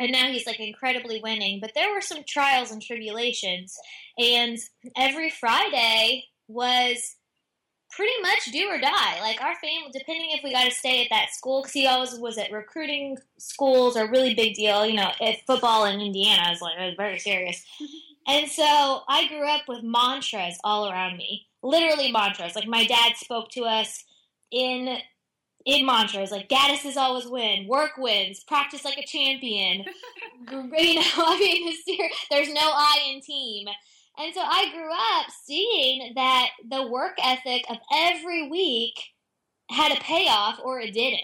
[0.00, 3.76] and now he's like incredibly winning, but there were some trials and tribulations.
[4.18, 4.58] And
[4.96, 7.16] every Friday was
[7.90, 9.20] pretty much do or die.
[9.20, 12.14] Like our family, depending if we got to stay at that school, because he always
[12.18, 14.86] was at recruiting schools, a really big deal.
[14.86, 17.64] You know, at football in Indiana is like it was very serious.
[18.26, 22.54] and so I grew up with mantras all around me, literally mantras.
[22.54, 24.04] Like my dad spoke to us
[24.50, 24.98] in
[25.66, 29.84] in mantras like Gaddis's always win, work wins, practice like a champion.
[30.50, 31.74] you know, I mean,
[32.30, 33.66] there's no I in team.
[34.18, 38.94] And so I grew up seeing that the work ethic of every week
[39.70, 41.22] had a payoff or it didn't.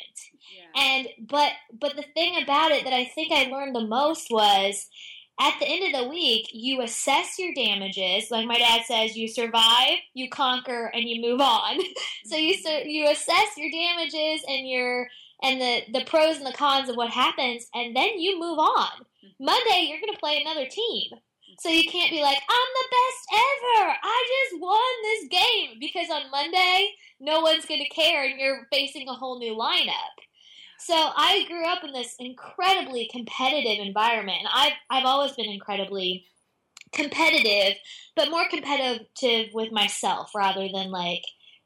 [0.54, 0.82] Yeah.
[0.82, 4.86] And but but the thing about it that I think I learned the most was
[5.40, 8.30] at the end of the week, you assess your damages.
[8.30, 11.80] Like my dad says, you survive, you conquer, and you move on.
[12.24, 12.54] so you
[12.84, 15.08] you assess your damages and your
[15.42, 18.90] and the the pros and the cons of what happens, and then you move on.
[18.90, 19.44] Mm-hmm.
[19.44, 21.10] Monday, you're going to play another team.
[21.60, 23.96] So you can't be like, I'm the best ever.
[24.02, 26.90] I just won this game because on Monday
[27.20, 30.14] no one's going to care and you're facing a whole new lineup.
[30.78, 34.38] So I grew up in this incredibly competitive environment.
[34.40, 36.26] And I've I've always been incredibly
[36.92, 37.78] competitive,
[38.16, 41.22] but more competitive with myself rather than like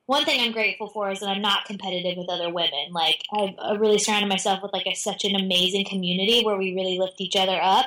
[0.07, 2.93] one thing I'm grateful for is that I'm not competitive with other women.
[2.93, 6.99] Like I've really surrounded myself with like a, such an amazing community where we really
[6.99, 7.87] lift each other up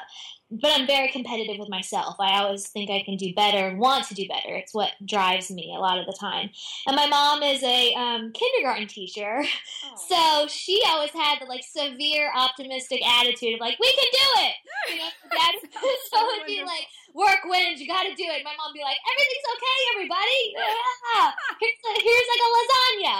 [0.51, 2.15] but I'm very competitive with myself.
[2.19, 4.55] I always think I can do better and want to do better.
[4.55, 6.49] It's what drives me a lot of the time.
[6.87, 9.95] And my mom is a um, kindergarten teacher, oh.
[9.95, 14.55] so she always had the like severe optimistic attitude of like, "We can do it."
[14.89, 15.55] You know, dad
[16.11, 18.97] so would be like, "Work wins, you got to do it." My mom be like,
[19.03, 20.41] "Everything's okay, everybody.
[20.55, 21.31] Yeah.
[21.59, 23.17] Here's, here's like a lasagna."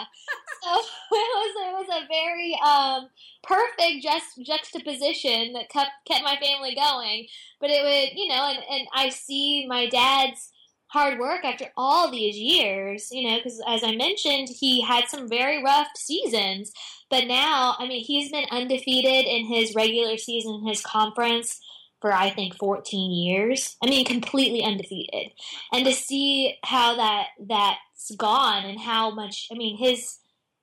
[0.63, 0.69] So
[1.17, 3.09] it was it was a very um,
[3.43, 7.27] perfect just juxtaposition that kept kept my family going.
[7.59, 10.51] But it would, you know, and, and I see my dad's
[10.91, 15.29] hard work after all these years, you know, because as I mentioned, he had some
[15.29, 16.73] very rough seasons.
[17.09, 21.61] But now, I mean, he's been undefeated in his regular season, his conference
[22.01, 23.77] for I think 14 years.
[23.81, 25.31] I mean, completely undefeated.
[25.71, 30.17] And to see how that that's gone and how much, I mean, his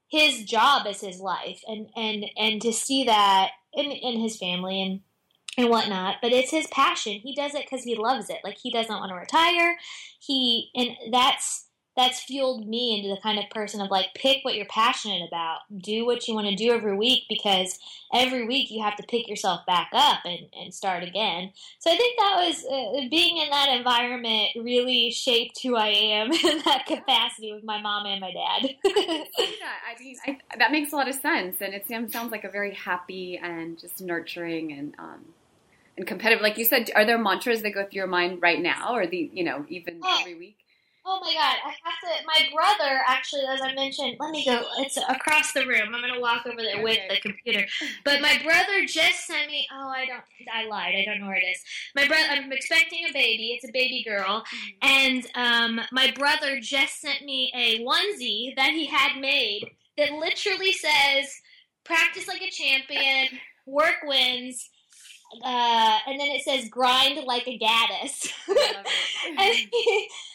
[0.09, 4.83] his job is his life and and and to see that in in his family
[4.83, 5.01] and
[5.57, 8.70] and whatnot but it's his passion he does it because he loves it like he
[8.70, 9.77] doesn't want to retire
[10.18, 11.66] he and that's
[11.99, 15.63] that's fueled me into the kind of person of like pick what you're passionate about.
[15.77, 17.77] Do what you want to do every week because
[18.15, 21.51] every week you have to pick yourself back up and, and start again.
[21.81, 26.33] So i think that was uh, being in that environment really shaped who i am
[26.33, 28.77] in that capacity with my mom and my dad.
[28.87, 29.27] I,
[29.91, 32.75] I mean I, that makes a lot of sense and it sounds like a very
[32.75, 35.25] happy and just nurturing and um,
[35.97, 38.95] and competitive like you said are there mantras that go through your mind right now
[38.95, 40.57] or the you know even every week
[41.11, 42.27] Oh my god, I have to.
[42.27, 44.62] My brother, actually, as I mentioned, let me go.
[44.77, 45.94] It's across the room.
[45.94, 47.66] I'm gonna walk over there with the computer.
[48.05, 49.66] But my brother just sent me.
[49.73, 50.23] Oh, I don't.
[50.53, 50.94] I lied.
[50.94, 51.62] I don't know where it is.
[51.97, 52.27] My brother.
[52.29, 53.53] I'm expecting a baby.
[53.55, 54.68] It's a baby girl, mm-hmm.
[54.83, 59.64] and um, my brother just sent me a onesie that he had made
[59.97, 61.40] that literally says
[61.85, 64.68] "Practice like a champion, work wins."
[65.44, 68.33] Uh, and then it says grind like a Gaddis.
[69.29, 69.57] and, and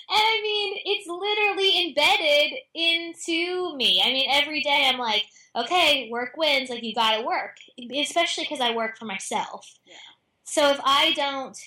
[0.09, 4.01] I mean, it's literally embedded into me.
[4.03, 6.69] I mean, every day I'm like, okay, work wins.
[6.69, 7.57] Like, you gotta work.
[7.95, 9.67] Especially because I work for myself.
[9.85, 9.95] Yeah.
[10.43, 11.57] So if I don't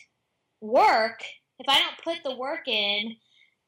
[0.61, 1.23] work,
[1.59, 3.17] if I don't put the work in,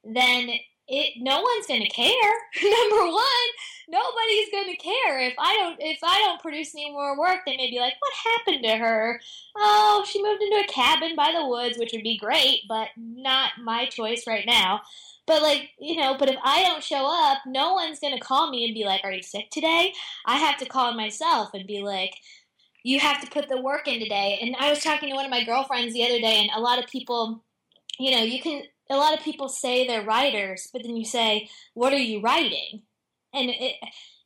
[0.05, 0.51] then
[0.89, 2.33] it no one's going to care.
[2.63, 3.49] Number one,
[3.89, 7.41] nobody's going to care if I don't if I don't produce any more work.
[7.45, 9.21] They may be like, "What happened to her?
[9.57, 13.53] Oh, she moved into a cabin by the woods, which would be great, but not
[13.63, 14.81] my choice right now."
[15.27, 18.51] But like you know, but if I don't show up, no one's going to call
[18.51, 19.93] me and be like, "Are you sick today?"
[20.25, 22.15] I have to call myself and be like.
[22.85, 24.39] You have to put the work in today.
[24.41, 26.79] And I was talking to one of my girlfriends the other day, and a lot
[26.79, 27.43] of people,
[27.99, 31.49] you know, you can a lot of people say they're writers, but then you say,
[31.75, 32.83] "What are you writing?"
[33.35, 33.77] And it,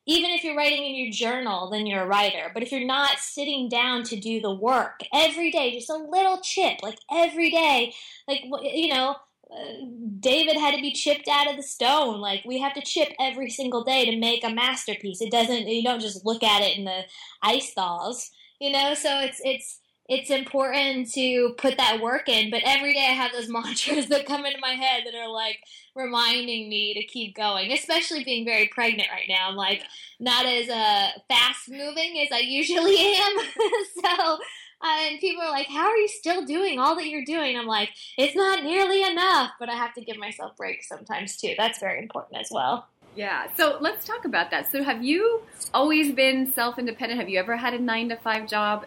[0.07, 2.51] even if you're writing in your journal, then you're a writer.
[2.53, 6.40] But if you're not sitting down to do the work every day, just a little
[6.40, 7.94] chip, like every day,
[8.27, 9.16] like you know,
[9.53, 9.87] uh,
[10.18, 12.20] David had to be chipped out of the stone.
[12.20, 15.20] Like we have to chip every single day to make a masterpiece.
[15.20, 15.68] It doesn't.
[15.68, 17.03] You don't just look at it and the
[17.42, 18.31] ice thaws.
[18.61, 22.51] You know, so it's it's it's important to put that work in.
[22.51, 25.59] But every day I have those mantras that come into my head that are like
[25.95, 29.49] reminding me to keep going, especially being very pregnant right now.
[29.49, 29.83] I'm like
[30.19, 33.37] not as uh, fast moving as I usually am.
[34.05, 34.38] so,
[34.85, 37.57] uh, and people are like, How are you still doing all that you're doing?
[37.57, 41.55] I'm like, It's not nearly enough, but I have to give myself breaks sometimes too.
[41.57, 42.88] That's very important as well.
[43.15, 43.49] Yeah.
[43.57, 44.73] So let's talk about that.
[44.73, 45.43] So have you
[45.75, 47.21] always been self independent?
[47.21, 48.87] Have you ever had a nine to five job?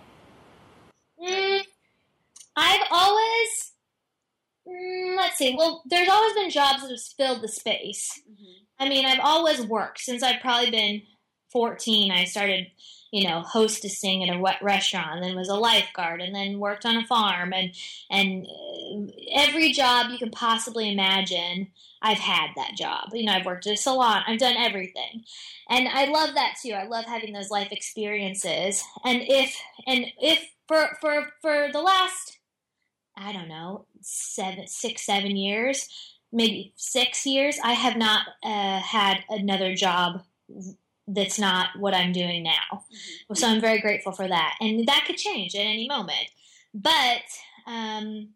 [1.25, 1.61] Mm,
[2.55, 3.73] I've always,
[4.67, 8.21] mm, let's see, well, there's always been jobs that have filled the space.
[8.29, 8.63] Mm-hmm.
[8.79, 11.01] I mean, I've always worked since I've probably been
[11.51, 12.11] 14.
[12.11, 12.67] I started,
[13.11, 16.97] you know, hostessing at a restaurant, and then was a lifeguard, and then worked on
[16.97, 17.71] a farm, and
[18.09, 21.69] and uh, every job you can possibly imagine.
[22.01, 23.09] I've had that job.
[23.13, 24.23] You know, I've worked at a salon.
[24.27, 25.23] I've done everything.
[25.69, 26.73] And I love that too.
[26.73, 28.83] I love having those life experiences.
[29.03, 29.57] And if
[29.87, 32.39] and if for for for the last
[33.17, 35.87] I don't know, seven, six, seven years,
[36.31, 40.21] maybe six years, I have not uh, had another job
[41.07, 42.51] that's not what I'm doing now.
[42.73, 43.35] Mm-hmm.
[43.35, 44.55] So I'm very grateful for that.
[44.59, 46.29] And that could change at any moment.
[46.73, 47.23] But
[47.67, 48.29] um,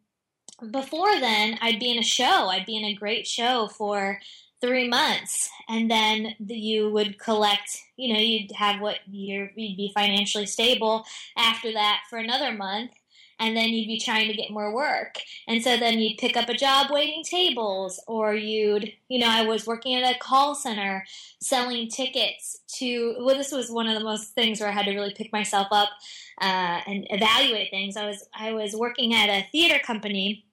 [0.72, 2.48] before then, I'd be in a show.
[2.48, 4.20] I'd be in a great show for
[4.62, 7.78] three months, and then the, you would collect.
[7.96, 11.06] You know, you'd have what you'd be financially stable
[11.38, 12.92] after that for another month,
[13.40, 15.16] and then you'd be trying to get more work.
[15.48, 19.44] And so then you'd pick up a job waiting tables, or you'd, you know, I
[19.46, 21.06] was working at a call center
[21.40, 23.16] selling tickets to.
[23.20, 25.68] Well, this was one of the most things where I had to really pick myself
[25.72, 25.90] up
[26.42, 27.96] uh, and evaluate things.
[27.96, 30.46] I was I was working at a theater company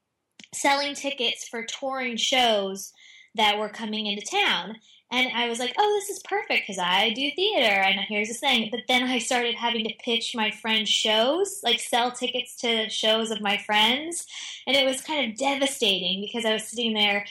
[0.55, 2.92] selling tickets for touring shows
[3.37, 4.77] that were coming into town.
[5.12, 7.75] And I was like, oh, this is perfect because I do theater.
[7.75, 8.68] And here's the thing.
[8.72, 13.31] But then I started having to pitch my friends' shows, like sell tickets to shows
[13.31, 14.27] of my friends.
[14.66, 17.25] And it was kind of devastating because I was sitting there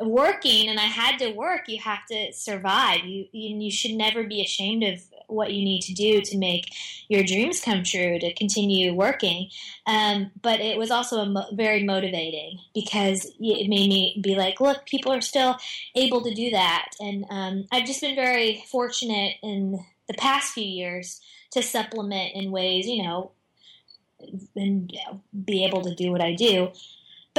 [0.00, 1.68] working and I had to work.
[1.68, 3.04] You have to survive.
[3.04, 5.00] You, you, you should never be ashamed of
[5.32, 6.66] what you need to do to make
[7.08, 9.48] your dreams come true to continue working.
[9.86, 14.86] Um, but it was also mo- very motivating because it made me be like, look,
[14.86, 15.56] people are still
[15.94, 16.90] able to do that.
[17.00, 21.20] And um, I've just been very fortunate in the past few years
[21.52, 23.32] to supplement in ways, you know,
[24.54, 24.92] and
[25.44, 26.72] be able to do what I do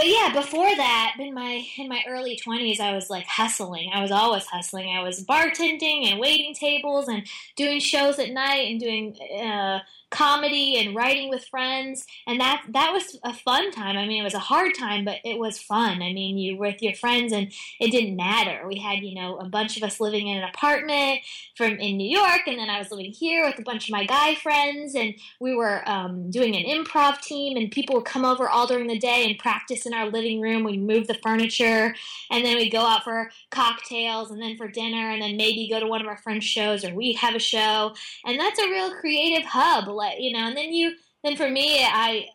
[0.02, 3.92] but yeah, before that, in my in my early twenties, I was like hustling.
[3.94, 4.90] I was always hustling.
[4.90, 10.78] I was bartending and waiting tables and doing shows at night and doing uh, comedy
[10.78, 12.06] and writing with friends.
[12.28, 13.97] And that that was a fun time.
[13.97, 16.02] I mean it was a hard time but it was fun.
[16.02, 18.67] I mean you were with your friends and it didn't matter.
[18.67, 21.21] We had you know a bunch of us living in an apartment
[21.56, 24.06] from in new york and then i was living here with a bunch of my
[24.06, 28.50] guy friends and we were um, doing an improv team and people would come over
[28.50, 30.63] all during the day and practice in our living room.
[30.63, 31.95] We move the furniture
[32.30, 35.80] and then we'd go out for cocktails and then for dinner and then maybe go
[35.80, 37.93] to one of our friends shows or we have a show.
[38.26, 39.88] And that's a real creative hub
[40.20, 42.26] you know and then you then for me i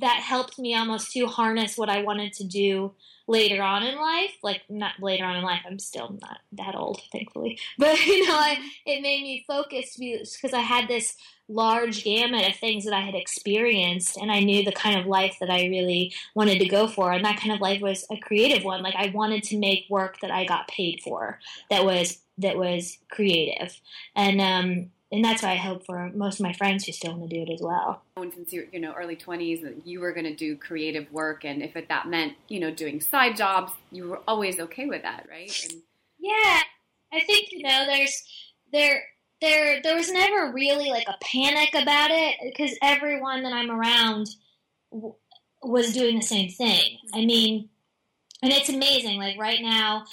[0.00, 2.92] that helped me almost to harness what i wanted to do
[3.28, 7.00] later on in life like not later on in life i'm still not that old
[7.12, 11.16] thankfully but you know I, it made me focus because i had this
[11.48, 15.36] large gamut of things that i had experienced and i knew the kind of life
[15.40, 18.64] that i really wanted to go for and that kind of life was a creative
[18.64, 21.38] one like i wanted to make work that i got paid for
[21.70, 23.80] that was that was creative
[24.16, 27.28] and um and that's why I hope for most of my friends who still want
[27.30, 28.02] to do it as well.
[28.16, 31.62] And since you're, you know, early 20s, you were going to do creative work, and
[31.62, 35.26] if it, that meant, you know, doing side jobs, you were always okay with that,
[35.30, 35.52] right?
[35.70, 35.82] And-
[36.18, 36.60] yeah,
[37.12, 38.22] I think you know, there's
[38.72, 39.02] there
[39.40, 44.28] there there was never really like a panic about it because everyone that I'm around
[44.92, 45.14] w-
[45.62, 46.98] was doing the same thing.
[47.12, 47.68] I mean,
[48.40, 49.18] and it's amazing.
[49.18, 50.04] Like right now,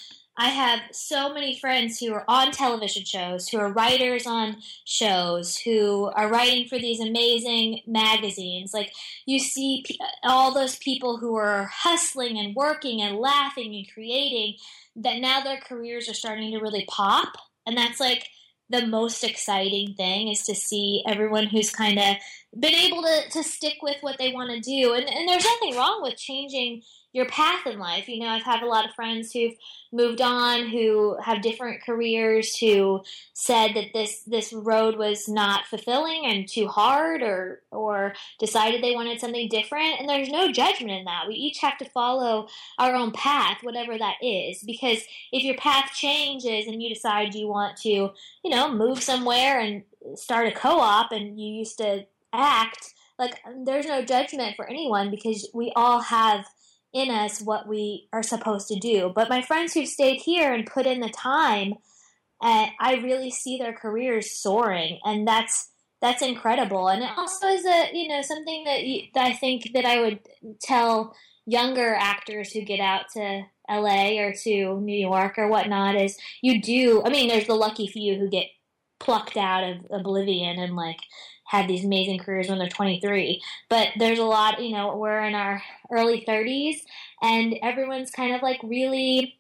[0.42, 5.58] I have so many friends who are on television shows, who are writers on shows,
[5.58, 8.74] who are writing for these amazing magazines.
[8.74, 8.94] Like
[9.26, 9.84] you see
[10.24, 14.56] all those people who are hustling and working and laughing and creating
[14.96, 17.34] that now their careers are starting to really pop.
[17.68, 18.30] And that's like
[18.70, 22.16] the most exciting thing is to see everyone who's kind of
[22.58, 24.94] been able to, to stick with what they want to do.
[24.94, 28.08] And, and there's nothing wrong with changing your path in life.
[28.08, 29.56] You know, I've had a lot of friends who've
[29.92, 33.02] moved on, who have different careers, who
[33.34, 38.96] said that this this road was not fulfilling and too hard, or or decided they
[38.96, 40.00] wanted something different.
[40.00, 41.28] And there's no judgment in that.
[41.28, 44.64] We each have to follow our own path, whatever that is.
[44.64, 45.00] Because
[45.32, 49.84] if your path changes and you decide you want to, you know, move somewhere and
[50.16, 55.50] start a co-op, and you used to act like there's no judgment for anyone because
[55.54, 56.46] we all have
[56.94, 59.12] in us what we are supposed to do.
[59.14, 61.76] But my friends who've stayed here and put in the time,
[62.42, 65.72] uh, I really see their careers soaring, and that's
[66.02, 66.88] that's incredible.
[66.88, 70.00] And it also is a you know something that, you, that I think that I
[70.02, 70.20] would
[70.62, 71.16] tell
[71.46, 76.62] younger actors who get out to LA or to New York or whatnot is you
[76.62, 77.04] do.
[77.04, 78.48] I mean, there's the lucky few who get
[79.00, 81.00] plucked out of oblivion and like
[81.50, 83.42] had these amazing careers when they're 23.
[83.70, 86.76] But there's a lot, you know, we're in our early 30s
[87.24, 89.40] and everyone's kind of like really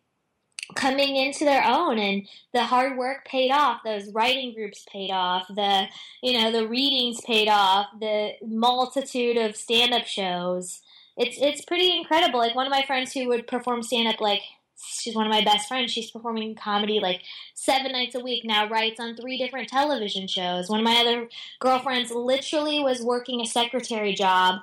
[0.76, 5.47] coming into their own and the hard work paid off those writing groups paid off
[5.47, 5.86] the
[6.22, 10.82] you know the readings paid off the multitude of stand-up shows
[11.18, 14.41] it's it's pretty incredible like one of my friends who would perform stand-up like
[14.88, 17.22] she's one of my best friends she's performing comedy like
[17.54, 21.28] seven nights a week now writes on three different television shows one of my other
[21.60, 24.60] girlfriends literally was working a secretary job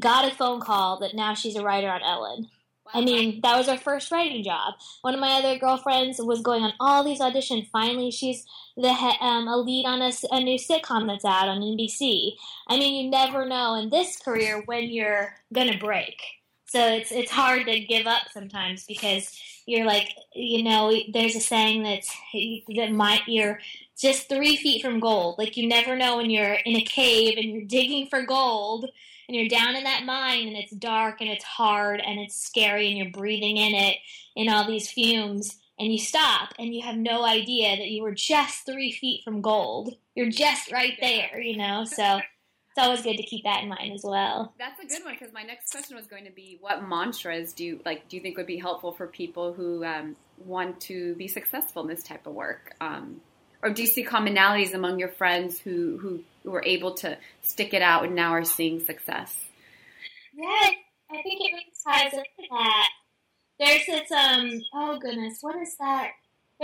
[0.00, 2.48] got a phone call that now she's a writer on ellen
[2.92, 4.74] I mean, that was her first writing job.
[5.02, 7.68] One of my other girlfriends was going on all these auditions.
[7.70, 8.44] Finally, she's
[8.76, 8.88] the
[9.20, 12.32] um, a lead on a, a new sitcom that's out on NBC.
[12.68, 16.20] I mean, you never know in this career when you're gonna break.
[16.74, 21.40] So it's it's hard to give up sometimes because you're like, you know, there's a
[21.40, 22.12] saying that's
[22.74, 23.60] that might you're
[23.96, 25.38] just three feet from gold.
[25.38, 28.90] Like you never know when you're in a cave and you're digging for gold
[29.28, 32.88] and you're down in that mine and it's dark and it's hard and it's scary
[32.88, 33.98] and you're breathing in it
[34.34, 38.14] in all these fumes and you stop and you have no idea that you were
[38.14, 39.94] just three feet from gold.
[40.16, 41.84] You're just right there, you know?
[41.84, 42.18] So
[42.76, 44.52] it's always good to keep that in mind as well.
[44.58, 47.64] That's a good one because my next question was going to be what mantras do
[47.64, 51.28] you like do you think would be helpful for people who um, want to be
[51.28, 52.74] successful in this type of work?
[52.80, 53.20] Um,
[53.62, 57.80] or do you see commonalities among your friends who, who were able to stick it
[57.80, 59.36] out and now are seeing success?
[60.34, 60.70] Yeah,
[61.12, 62.88] I think it really ties into that.
[63.60, 66.10] There's this um oh goodness, what is that?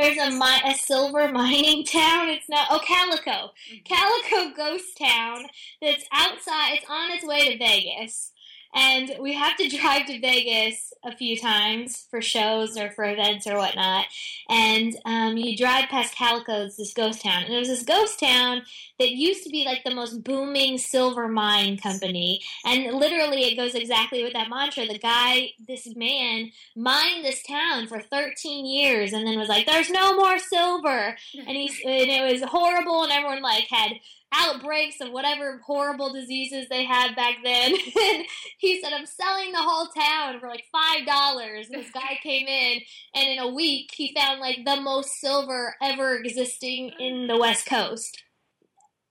[0.00, 2.30] There's a mi- a silver mining town.
[2.30, 3.84] It's not oh Calico, mm-hmm.
[3.84, 5.44] Calico ghost town
[5.82, 6.76] that's outside.
[6.76, 8.32] It's on its way to Vegas,
[8.74, 13.46] and we have to drive to Vegas a few times for shows or for events
[13.46, 14.06] or whatnot.
[14.48, 18.62] And um, you drive past Calico's, this ghost town, and it was this ghost town
[18.98, 22.42] that used to be like the most booming silver mine company.
[22.64, 24.86] And literally, it goes exactly with that mantra.
[24.86, 29.90] The guy, this man, mined this town for 13 years, and then was like, "There's
[29.90, 33.92] no more silver," and and it was horrible, and everyone like had
[34.32, 37.72] outbreaks of whatever horrible diseases they had back then.
[38.02, 38.24] and
[38.58, 41.64] he said, I'm selling the whole town for like $5.
[41.66, 42.80] And this guy came in,
[43.14, 47.66] and in a week, he found like the most silver ever existing in the West
[47.66, 48.22] Coast.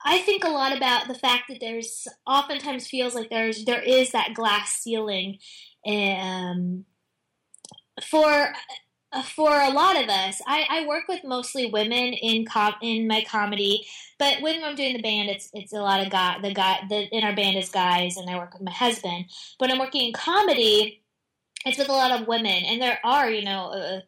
[0.05, 4.11] I think a lot about the fact that there's oftentimes feels like there's there is
[4.13, 5.39] that glass ceiling
[5.85, 6.85] um,
[8.01, 8.53] for
[9.23, 13.23] for a lot of us, I, I work with mostly women in com- in my
[13.27, 13.87] comedy,
[14.19, 16.37] but when I'm doing the band, it's it's a lot of guy.
[16.41, 19.25] The guy the, in our band is guys, and I work with my husband.
[19.57, 21.01] But I'm working in comedy,
[21.65, 24.01] it's with a lot of women, and there are you know uh,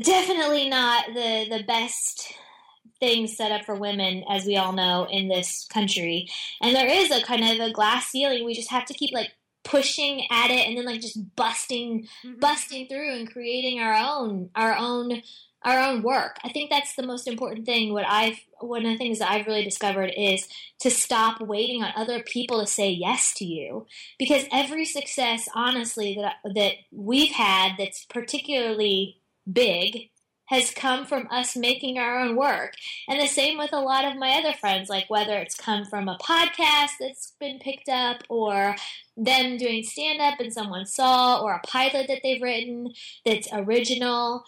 [0.00, 2.32] definitely not the the best
[3.00, 6.28] things set up for women, as we all know in this country.
[6.62, 8.44] And there is a kind of a glass ceiling.
[8.44, 9.32] We just have to keep like
[9.64, 12.38] pushing at it and then like just busting mm-hmm.
[12.38, 15.22] busting through and creating our own our own
[15.62, 16.38] our own work.
[16.42, 17.92] I think that's the most important thing.
[17.92, 20.48] What I've one of the things that I've really discovered is
[20.80, 23.86] to stop waiting on other people to say yes to you.
[24.18, 29.18] Because every success, honestly, that that we've had that's particularly
[29.50, 30.10] big
[30.50, 32.74] has come from us making our own work.
[33.08, 36.08] And the same with a lot of my other friends, like whether it's come from
[36.08, 38.74] a podcast that's been picked up or
[39.24, 42.92] them doing stand up and someone saw or a pilot that they've written
[43.24, 44.44] that's original.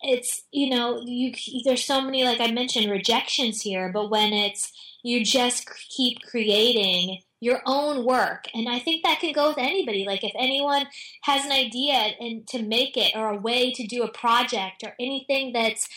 [0.00, 1.32] It's you know you
[1.64, 4.70] there's so many like i mentioned rejections here but when it's
[5.02, 8.46] you just keep creating your own work.
[8.54, 10.04] And i think that can go with anybody.
[10.04, 10.86] Like if anyone
[11.22, 14.94] has an idea and to make it or a way to do a project or
[15.00, 15.88] anything that's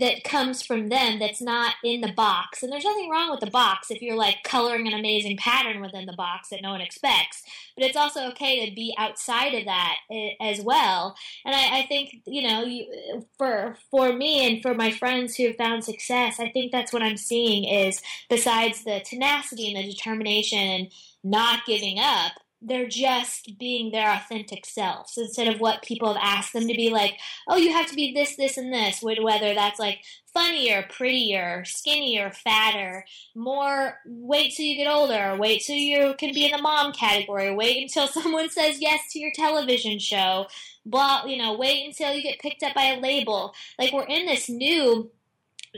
[0.00, 2.62] that comes from them that's not in the box.
[2.62, 6.06] And there's nothing wrong with the box if you're like coloring an amazing pattern within
[6.06, 7.42] the box that no one expects.
[7.76, 11.16] But it's also okay to be outside of that eh, as well.
[11.44, 15.48] And I, I think you know, you, for for me and for my friends who
[15.48, 19.90] have found success, I think that's what I'm seeing is besides the tenacity and the
[19.90, 20.88] determination and
[21.24, 22.32] not giving up
[22.64, 26.90] they're just being their authentic selves instead of what people have asked them to be
[26.90, 29.98] like, oh, you have to be this, this, and this, whether that's like
[30.32, 33.04] funnier, prettier, skinnier, fatter,
[33.34, 37.54] more wait till you get older, wait till you can be in the mom category,
[37.54, 40.46] wait until someone says yes to your television show,
[40.86, 43.52] blah, you know, wait until you get picked up by a label.
[43.78, 45.10] Like we're in this new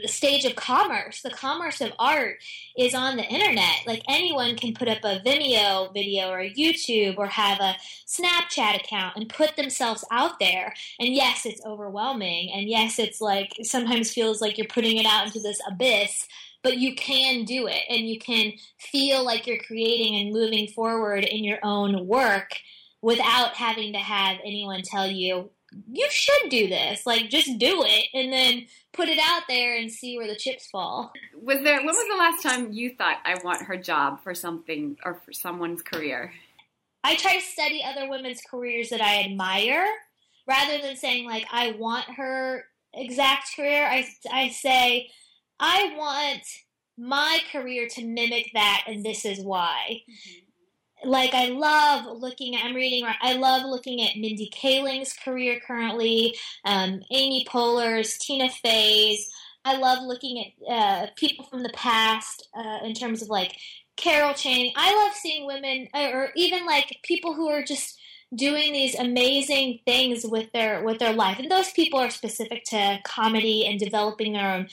[0.05, 1.21] stage of commerce.
[1.21, 2.37] The commerce of art
[2.77, 3.87] is on the internet.
[3.87, 7.75] Like anyone can put up a Vimeo video or YouTube or have a
[8.05, 10.73] Snapchat account and put themselves out there.
[10.99, 12.51] And yes, it's overwhelming.
[12.51, 16.27] And yes, it's like sometimes feels like you're putting it out into this abyss.
[16.61, 21.23] But you can do it and you can feel like you're creating and moving forward
[21.23, 22.55] in your own work
[23.03, 25.51] without having to have anyone tell you
[25.91, 27.05] you should do this.
[27.05, 30.67] Like, just do it and then put it out there and see where the chips
[30.67, 31.11] fall.
[31.41, 34.97] Was there, when was the last time you thought, I want her job for something
[35.03, 36.33] or for someone's career?
[37.03, 39.85] I try to study other women's careers that I admire
[40.47, 43.85] rather than saying, like, I want her exact career.
[43.85, 45.09] I, I say,
[45.59, 46.43] I want
[46.97, 50.01] my career to mimic that, and this is why.
[50.09, 50.44] Mm-hmm
[51.05, 56.35] like I love looking at I'm reading I love looking at Mindy Kaling's career currently,
[56.65, 59.29] um, Amy Poehler's, Tina Fey's.
[59.63, 63.55] I love looking at uh, people from the past uh, in terms of like
[63.95, 64.73] Carol Channing.
[64.75, 67.99] I love seeing women or even like people who are just
[68.33, 72.99] doing these amazing things with their with their life and those people are specific to
[73.05, 74.67] comedy and developing their own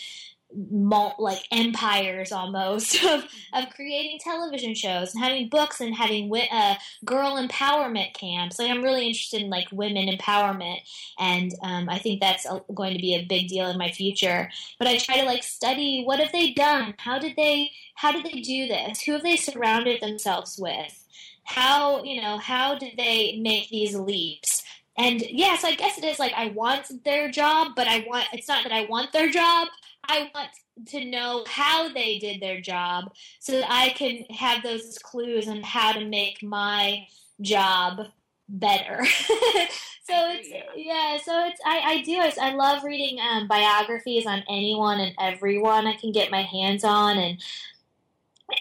[0.55, 6.75] like empires almost of, of creating television shows and having books and having uh,
[7.05, 8.59] girl empowerment camps.
[8.59, 10.79] Like I'm really interested in like women empowerment,
[11.19, 14.51] and um, I think that's going to be a big deal in my future.
[14.79, 16.95] But I try to like study what have they done?
[16.99, 17.71] How did they?
[17.95, 19.03] How did they do this?
[19.03, 21.05] Who have they surrounded themselves with?
[21.45, 22.39] How you know?
[22.39, 24.63] How did they make these leaps?
[24.99, 28.49] And yes, I guess it is like I want their job, but I want it's
[28.49, 29.69] not that I want their job.
[30.09, 30.51] I want
[30.89, 35.63] to know how they did their job so that I can have those clues on
[35.63, 37.07] how to make my
[37.41, 38.07] job
[38.49, 39.05] better.
[40.05, 44.43] so it's yeah, so it's I, I do I, I love reading um, biographies on
[44.49, 47.39] anyone and everyone I can get my hands on and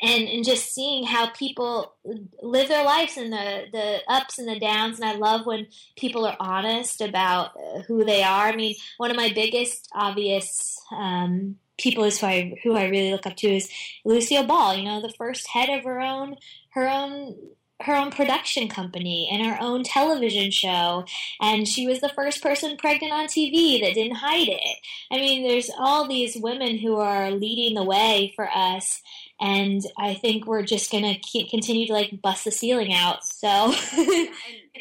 [0.02, 1.94] and and just seeing how people
[2.42, 5.68] live their lives and the the ups and the downs and I love when
[5.98, 8.48] people are honest about uh, who they are.
[8.48, 13.12] I mean, one of my biggest obvious um, people is who I who I really
[13.12, 13.70] look up to is
[14.06, 14.76] Lucille Ball.
[14.76, 16.36] You know, the first head of her own
[16.70, 17.36] her own
[17.84, 21.06] her own production company and her own television show
[21.40, 24.78] and she was the first person pregnant on TV that didn't hide it.
[25.12, 29.02] I mean, there's all these women who are leading the way for us
[29.40, 31.16] and I think we're just gonna
[31.50, 33.24] continue to like bust the ceiling out.
[33.24, 33.74] So.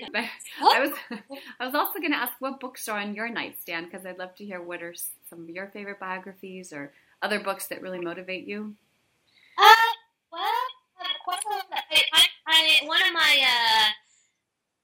[0.62, 0.92] I was
[1.58, 4.34] I was also going to ask what books are on your nightstand because I'd love
[4.36, 4.94] to hear what are
[5.28, 6.92] some of your favorite biographies or
[7.22, 8.74] other books that really motivate you.
[9.58, 9.74] Uh,
[10.32, 10.42] well,
[12.12, 13.90] I, I, one of my uh,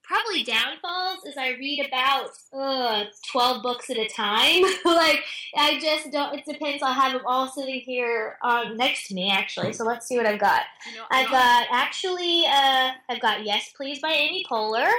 [0.07, 4.63] probably downfalls is I read about uh, 12 books at a time.
[4.85, 5.23] like,
[5.55, 6.81] I just don't, it depends.
[6.81, 9.73] I have them all sitting here um, next to me, actually.
[9.73, 10.61] So let's see what I've got.
[10.89, 14.89] You know, I've got, actually, uh, I've got Yes Please by Amy Poehler.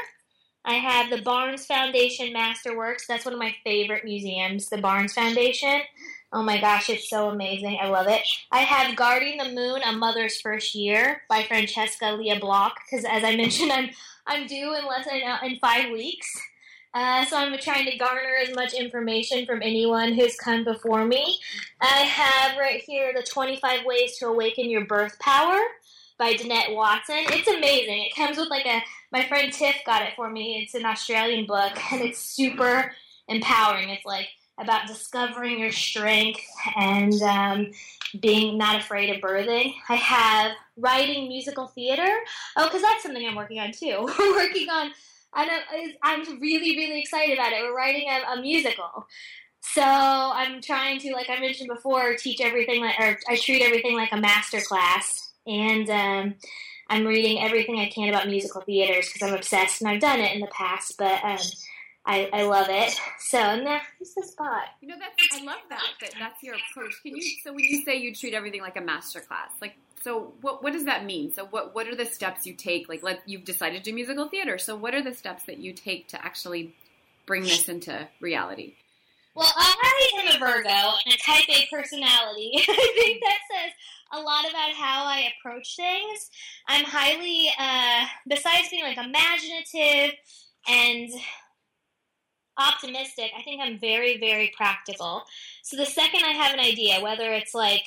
[0.65, 3.07] I have the Barnes Foundation Masterworks.
[3.09, 5.81] That's one of my favorite museums, the Barnes Foundation.
[6.31, 7.79] Oh my gosh, it's so amazing.
[7.81, 8.21] I love it.
[8.53, 13.25] I have Guarding the Moon, A Mother's First Year by Francesca Lia Block, because as
[13.25, 13.91] I mentioned, I'm
[14.27, 16.29] I'm due in less than uh, in five weeks.
[16.93, 21.39] Uh, so I'm trying to garner as much information from anyone who's come before me.
[21.81, 25.59] I have right here the 25 Ways to Awaken Your Birth Power
[26.19, 27.17] by Danette Watson.
[27.19, 28.05] It's amazing.
[28.05, 30.63] It comes with like a my friend Tiff got it for me.
[30.63, 32.93] It's an Australian book and it's super
[33.29, 33.89] empowering.
[33.91, 34.29] It's like
[34.59, 36.41] about discovering your strength
[36.77, 37.71] and um,
[38.21, 39.75] being not afraid of birthing.
[39.89, 42.09] I have writing musical theater.
[42.57, 44.13] Oh, because that's something I'm working on too.
[44.19, 44.91] We're working on,
[45.33, 45.49] I'm,
[46.03, 47.63] I'm really, really excited about it.
[47.63, 49.07] We're writing a, a musical.
[49.61, 53.97] So I'm trying to, like I mentioned before, teach everything like, or I treat everything
[53.97, 55.33] like a master class.
[55.47, 56.35] And um,
[56.89, 60.35] I'm reading everything I can about musical theaters because I'm obsessed and I've done it
[60.35, 61.39] in the past, but um,
[62.09, 62.99] I, I love it.
[63.19, 64.65] So nah, it's the spot.
[64.81, 65.83] You know, that's I love that.
[66.01, 66.95] That that's your approach.
[67.03, 67.23] Can you?
[67.45, 70.73] So when you say you treat everything like a master class, like so, what what
[70.73, 71.33] does that mean?
[71.33, 72.89] So what what are the steps you take?
[72.89, 74.57] Like, let you've decided to do musical theater.
[74.57, 76.75] So what are the steps that you take to actually
[77.27, 78.75] bring this into reality?
[79.35, 82.53] Well, I am a Virgo and a Type A personality.
[82.57, 83.73] I think that says
[84.13, 86.31] a lot about how I approach things.
[86.67, 90.17] I'm highly, uh, besides being like imaginative
[90.67, 91.11] and
[92.59, 95.25] optimistic, I think I'm very, very practical.
[95.63, 97.85] So the second I have an idea, whether it's like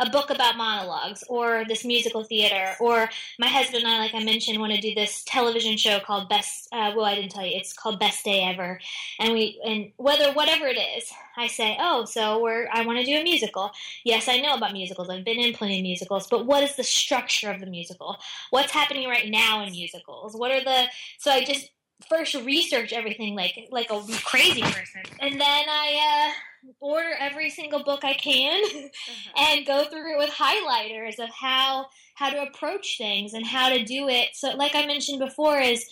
[0.00, 4.24] a book about monologues or this musical theater or my husband and I, like I
[4.24, 6.68] mentioned, want to do this television show called Best.
[6.72, 7.56] Uh, well, I didn't tell you.
[7.56, 8.80] It's called Best Day Ever,
[9.20, 13.04] and we and whether whatever it is, I say, oh, so we're I want to
[13.04, 13.70] do a musical.
[14.04, 15.08] Yes, I know about musicals.
[15.10, 18.16] I've been in plenty of musicals, but what is the structure of the musical?
[18.50, 20.34] What's happening right now in musicals?
[20.34, 20.86] What are the
[21.18, 21.70] so I just
[22.08, 26.30] first research everything like like a crazy person, and then I.
[26.30, 26.32] uh
[26.80, 29.32] order every single book I can uh-huh.
[29.38, 33.84] and go through it with highlighters of how how to approach things and how to
[33.84, 34.28] do it.
[34.34, 35.84] So like I mentioned before is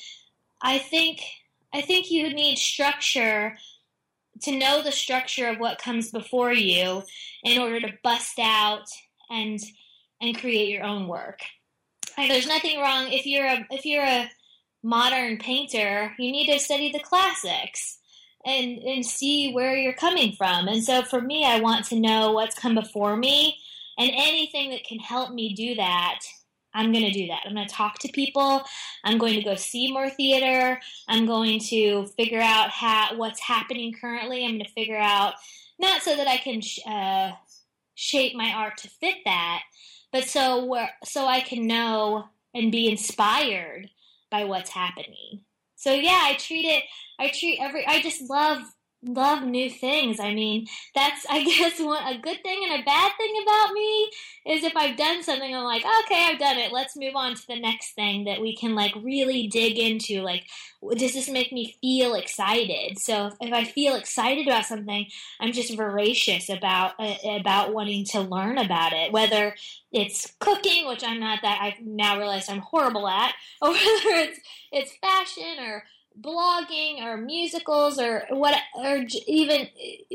[0.63, 1.21] I think
[1.73, 3.57] I think you need structure
[4.43, 7.03] to know the structure of what comes before you
[7.45, 8.87] in order to bust out
[9.31, 9.61] and
[10.21, 11.41] and create your own work.
[12.17, 14.31] And there's nothing wrong if you're a if you're a
[14.83, 17.99] modern painter, you need to study the classics
[18.45, 20.69] and and see where you're coming from.
[20.69, 23.59] And so for me, I want to know what's come before me
[23.99, 26.21] and anything that can help me do that.
[26.75, 27.43] I'm going to do that.
[27.45, 28.63] I'm going to talk to people.
[29.05, 30.81] I'm going to go see more theater.
[31.07, 34.45] I'm going to figure out how what's happening currently.
[34.45, 35.35] I'm going to figure out
[35.79, 37.33] not so that I can uh,
[37.95, 39.63] shape my art to fit that,
[40.13, 43.91] but so where so I can know and be inspired
[44.33, 45.43] by what's happening.
[45.77, 46.83] So yeah, I treat it.
[47.21, 47.87] I treat every.
[47.87, 48.63] I just love
[49.05, 50.21] love new things.
[50.21, 54.11] I mean, that's I guess one a good thing and a bad thing about me
[54.47, 56.73] is if I've done something, I'm like, okay, I've done it.
[56.73, 60.23] Let's move on to the next thing that we can like really dig into.
[60.23, 60.45] Like,
[60.97, 62.99] does this make me feel excited?
[62.99, 65.07] So if, I feel excited about something,
[65.41, 69.13] I'm just voracious about uh, about wanting to learn about it.
[69.13, 69.55] Whether
[69.91, 73.81] it's cooking, which I'm not that I've now realized I'm horrible at, or whether
[74.17, 74.41] it's
[74.71, 75.85] it's fashion or
[76.21, 79.69] blogging or musicals or what or even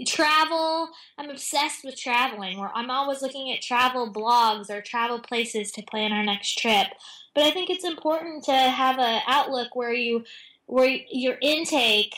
[0.05, 0.89] travel.
[1.17, 5.81] I'm obsessed with traveling where i'm always looking at travel blogs or travel places to
[5.81, 6.87] plan our next trip.
[7.33, 10.23] But i think it's important to have an outlook where you
[10.65, 12.15] where your intake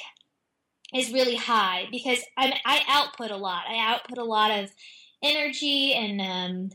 [0.94, 3.64] is really high because i i output a lot.
[3.68, 4.72] I output a lot of
[5.22, 6.70] energy and um,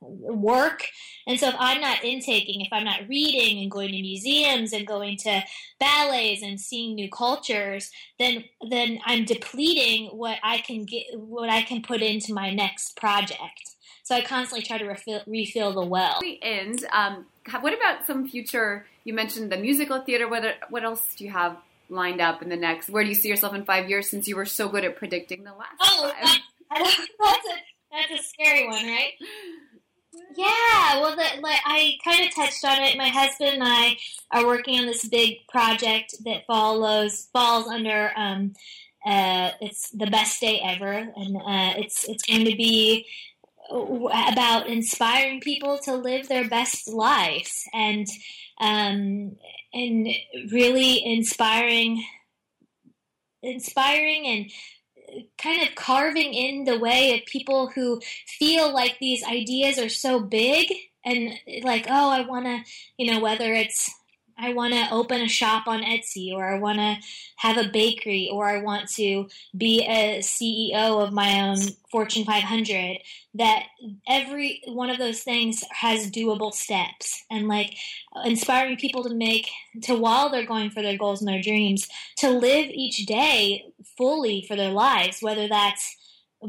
[0.00, 0.86] work.
[1.26, 4.86] And so if I'm not intaking, if I'm not reading and going to museums and
[4.86, 5.42] going to
[5.80, 11.62] ballets and seeing new cultures, then then I'm depleting what I can get what I
[11.62, 13.74] can put into my next project.
[14.08, 16.20] So I constantly try to refill, refill the well.
[16.40, 16.82] End.
[16.92, 17.26] Um,
[17.60, 18.86] what about some future?
[19.04, 20.28] You mentioned the musical theater.
[20.28, 21.58] What what else do you have
[21.90, 22.88] lined up in the next?
[22.88, 24.08] Where do you see yourself in five years?
[24.08, 25.74] Since you were so good at predicting the last.
[25.80, 26.40] Oh, that,
[26.70, 27.56] that's a
[27.90, 29.12] that's a scary one, right?
[30.36, 32.96] Yeah, well, the, like, I kind of touched on it.
[32.96, 33.96] My husband and I
[34.30, 38.54] are working on this big project that follows falls under um,
[39.04, 43.06] uh, it's the best day ever, and uh, it's it's going to be
[43.70, 48.06] about inspiring people to live their best lives and
[48.60, 49.36] um,
[49.72, 50.08] and
[50.50, 52.04] really inspiring
[53.42, 54.50] inspiring and
[55.36, 60.20] kind of carving in the way of people who feel like these ideas are so
[60.20, 60.72] big
[61.04, 61.32] and
[61.62, 62.60] like oh i want to
[62.96, 63.94] you know whether it's
[64.38, 66.96] I want to open a shop on Etsy, or I want to
[67.36, 71.58] have a bakery, or I want to be a CEO of my own
[71.90, 72.98] Fortune 500.
[73.34, 73.64] That
[74.08, 77.74] every one of those things has doable steps, and like
[78.24, 79.48] inspiring people to make,
[79.82, 83.64] to while they're going for their goals and their dreams, to live each day
[83.96, 85.96] fully for their lives, whether that's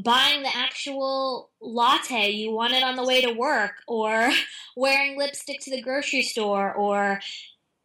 [0.03, 4.29] buying the actual latte you wanted on the way to work or
[4.75, 7.19] wearing lipstick to the grocery store or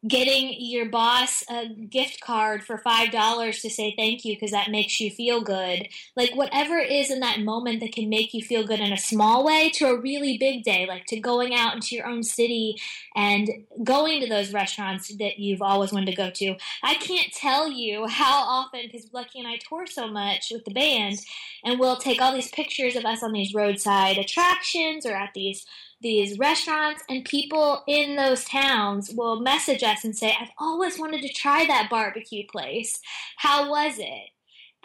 [0.07, 4.71] getting your boss a gift card for five dollars to say thank you because that
[4.71, 5.89] makes you feel good.
[6.17, 9.45] Like whatever is in that moment that can make you feel good in a small
[9.45, 12.77] way to a really big day like to going out into your own city
[13.17, 13.49] and
[13.83, 16.57] going to those restaurants that you've always wanted to go to.
[16.83, 20.71] I can't tell you how often because lucky and i tour so much with the
[20.71, 21.21] band
[21.65, 25.65] and we'll take all these pictures of us on these roadside attractions or at these
[26.05, 31.23] these restaurants and people in those towns will message us and say, I've always wanted
[31.23, 33.01] to try that barbecue place.
[33.39, 34.29] How was it?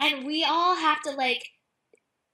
[0.00, 1.44] And we all have to like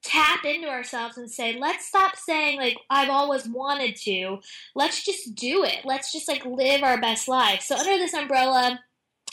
[0.05, 4.39] tap into ourselves and say, let's stop saying like I've always wanted to.
[4.77, 5.81] Let's just do it.
[5.85, 7.63] Let's just like live our best life.
[7.63, 8.79] So under this umbrella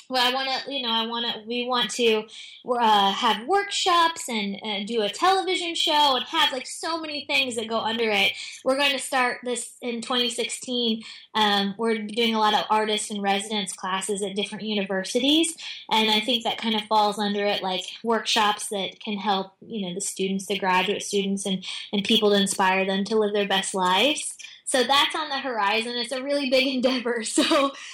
[0.10, 2.24] well, I want to, you know, I want to, we want to
[2.70, 7.56] uh, have workshops and uh, do a television show and have like so many things
[7.56, 8.34] that go under it.
[8.64, 11.04] We're going to start this in 2016.
[11.36, 15.56] Um, we're doing a lot of artists and residence classes at different universities.
[15.90, 19.88] And I think that kind of falls under it, like workshops that can help, you
[19.88, 23.48] know, the students, the graduate students, and, and people to inspire them to live their
[23.48, 24.36] best lives.
[24.74, 25.92] So that's on the horizon.
[25.98, 27.24] It's a really big endeavor.
[27.24, 27.44] So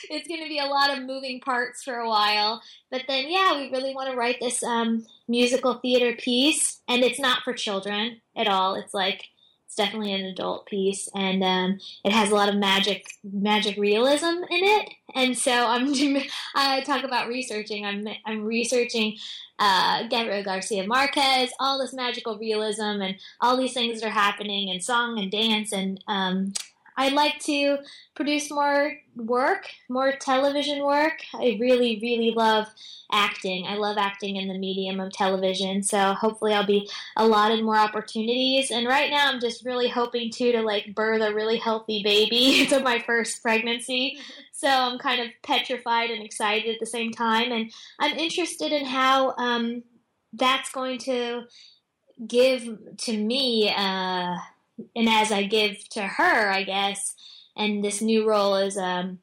[0.09, 2.61] it's going to be a lot of moving parts for a while.
[2.89, 6.79] But then, yeah, we really want to write this um, musical theater piece.
[6.87, 8.75] And it's not for children at all.
[8.75, 9.25] It's like,
[9.65, 11.09] it's definitely an adult piece.
[11.13, 14.89] And um, it has a lot of magic, magic realism in it.
[15.15, 15.93] And so I'm,
[16.55, 17.85] I talk about researching.
[17.85, 19.17] I'm, I'm researching
[19.59, 24.69] uh, Gabriel Garcia Marquez, all this magical realism and all these things that are happening
[24.69, 25.73] and song and dance.
[25.73, 26.53] And um,
[26.99, 27.77] I'd like to
[28.13, 31.21] produce more work, more television work.
[31.33, 32.67] I really, really love
[33.09, 33.65] acting.
[33.65, 35.81] I love acting in the medium of television.
[35.81, 38.69] So hopefully I'll be allotted more opportunities.
[38.69, 42.65] And right now I'm just really hoping to to like birth a really healthy baby
[42.69, 44.19] to my first pregnancy.
[44.51, 47.53] So I'm kind of petrified and excited at the same time.
[47.53, 49.83] And I'm interested in how um,
[50.33, 51.43] that's going to
[52.27, 53.73] give to me.
[53.73, 54.35] Uh,
[54.95, 57.15] and as I give to her, I guess,
[57.55, 59.19] and this new role as um,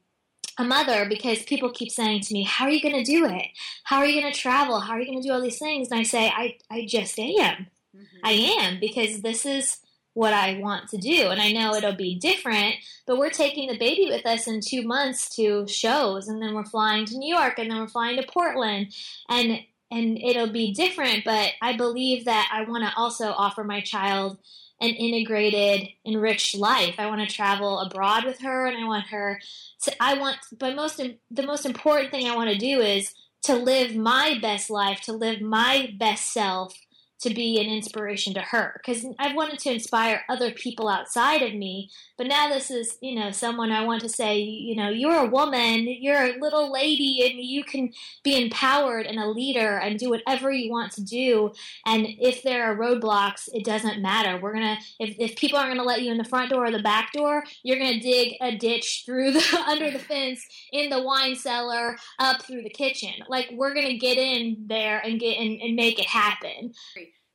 [0.58, 3.46] a mother, because people keep saying to me, "How are you going to do it?
[3.84, 4.80] How are you going to travel?
[4.80, 7.18] How are you going to do all these things?" And I say, "I, I just
[7.18, 7.66] am.
[7.96, 8.18] Mm-hmm.
[8.24, 9.78] I am because this is."
[10.16, 11.28] what I want to do.
[11.28, 12.76] And I know it'll be different,
[13.06, 16.64] but we're taking the baby with us in two months to shows, and then we're
[16.64, 18.94] flying to New York, and then we're flying to Portland,
[19.28, 21.22] and and it'll be different.
[21.22, 24.38] But I believe that I want to also offer my child
[24.80, 26.96] an integrated, enriched life.
[26.98, 29.40] I want to travel abroad with her, and I want her
[29.82, 30.02] to.
[30.02, 33.14] I want, but most the most important thing I want to do is
[33.44, 36.74] to live my best life, to live my best self,
[37.20, 41.54] to be an inspiration to her because I've wanted to inspire other people outside of
[41.54, 41.90] me.
[42.18, 45.28] But now this is, you know, someone I want to say, you know, you're a
[45.28, 47.92] woman, you're a little lady, and you can
[48.22, 51.52] be empowered and a leader and do whatever you want to do.
[51.86, 54.38] And if there are roadblocks, it doesn't matter.
[54.38, 56.82] We're gonna, if, if people aren't gonna let you in the front door or the
[56.82, 61.34] back door, you're gonna dig a ditch through the under the fence, in the wine
[61.34, 63.12] cellar, up through the kitchen.
[63.28, 66.72] Like we're gonna get in there and get and, and make it happen.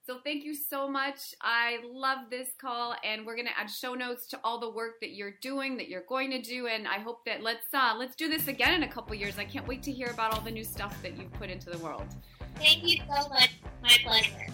[0.04, 1.36] So thank you so much.
[1.42, 5.12] I love this call, and we're gonna add show notes to all the work that
[5.12, 8.28] you're doing, that you're going to do, and I hope that let's uh, let's do
[8.28, 9.38] this again in a couple years.
[9.38, 11.78] I can't wait to hear about all the new stuff that you've put into the
[11.78, 12.06] world.
[12.56, 13.52] Thank you so much.
[13.84, 14.48] My pleasure.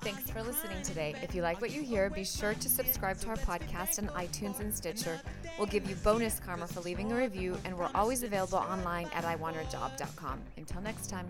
[0.00, 1.14] Thanks for listening today.
[1.22, 4.60] If you like what you hear, be sure to subscribe to our podcast on iTunes
[4.60, 5.20] and Stitcher.
[5.58, 9.24] We'll give you bonus karma for leaving a review, and we're always available online at
[9.24, 10.40] iwantherjob.com.
[10.56, 11.26] Until next time.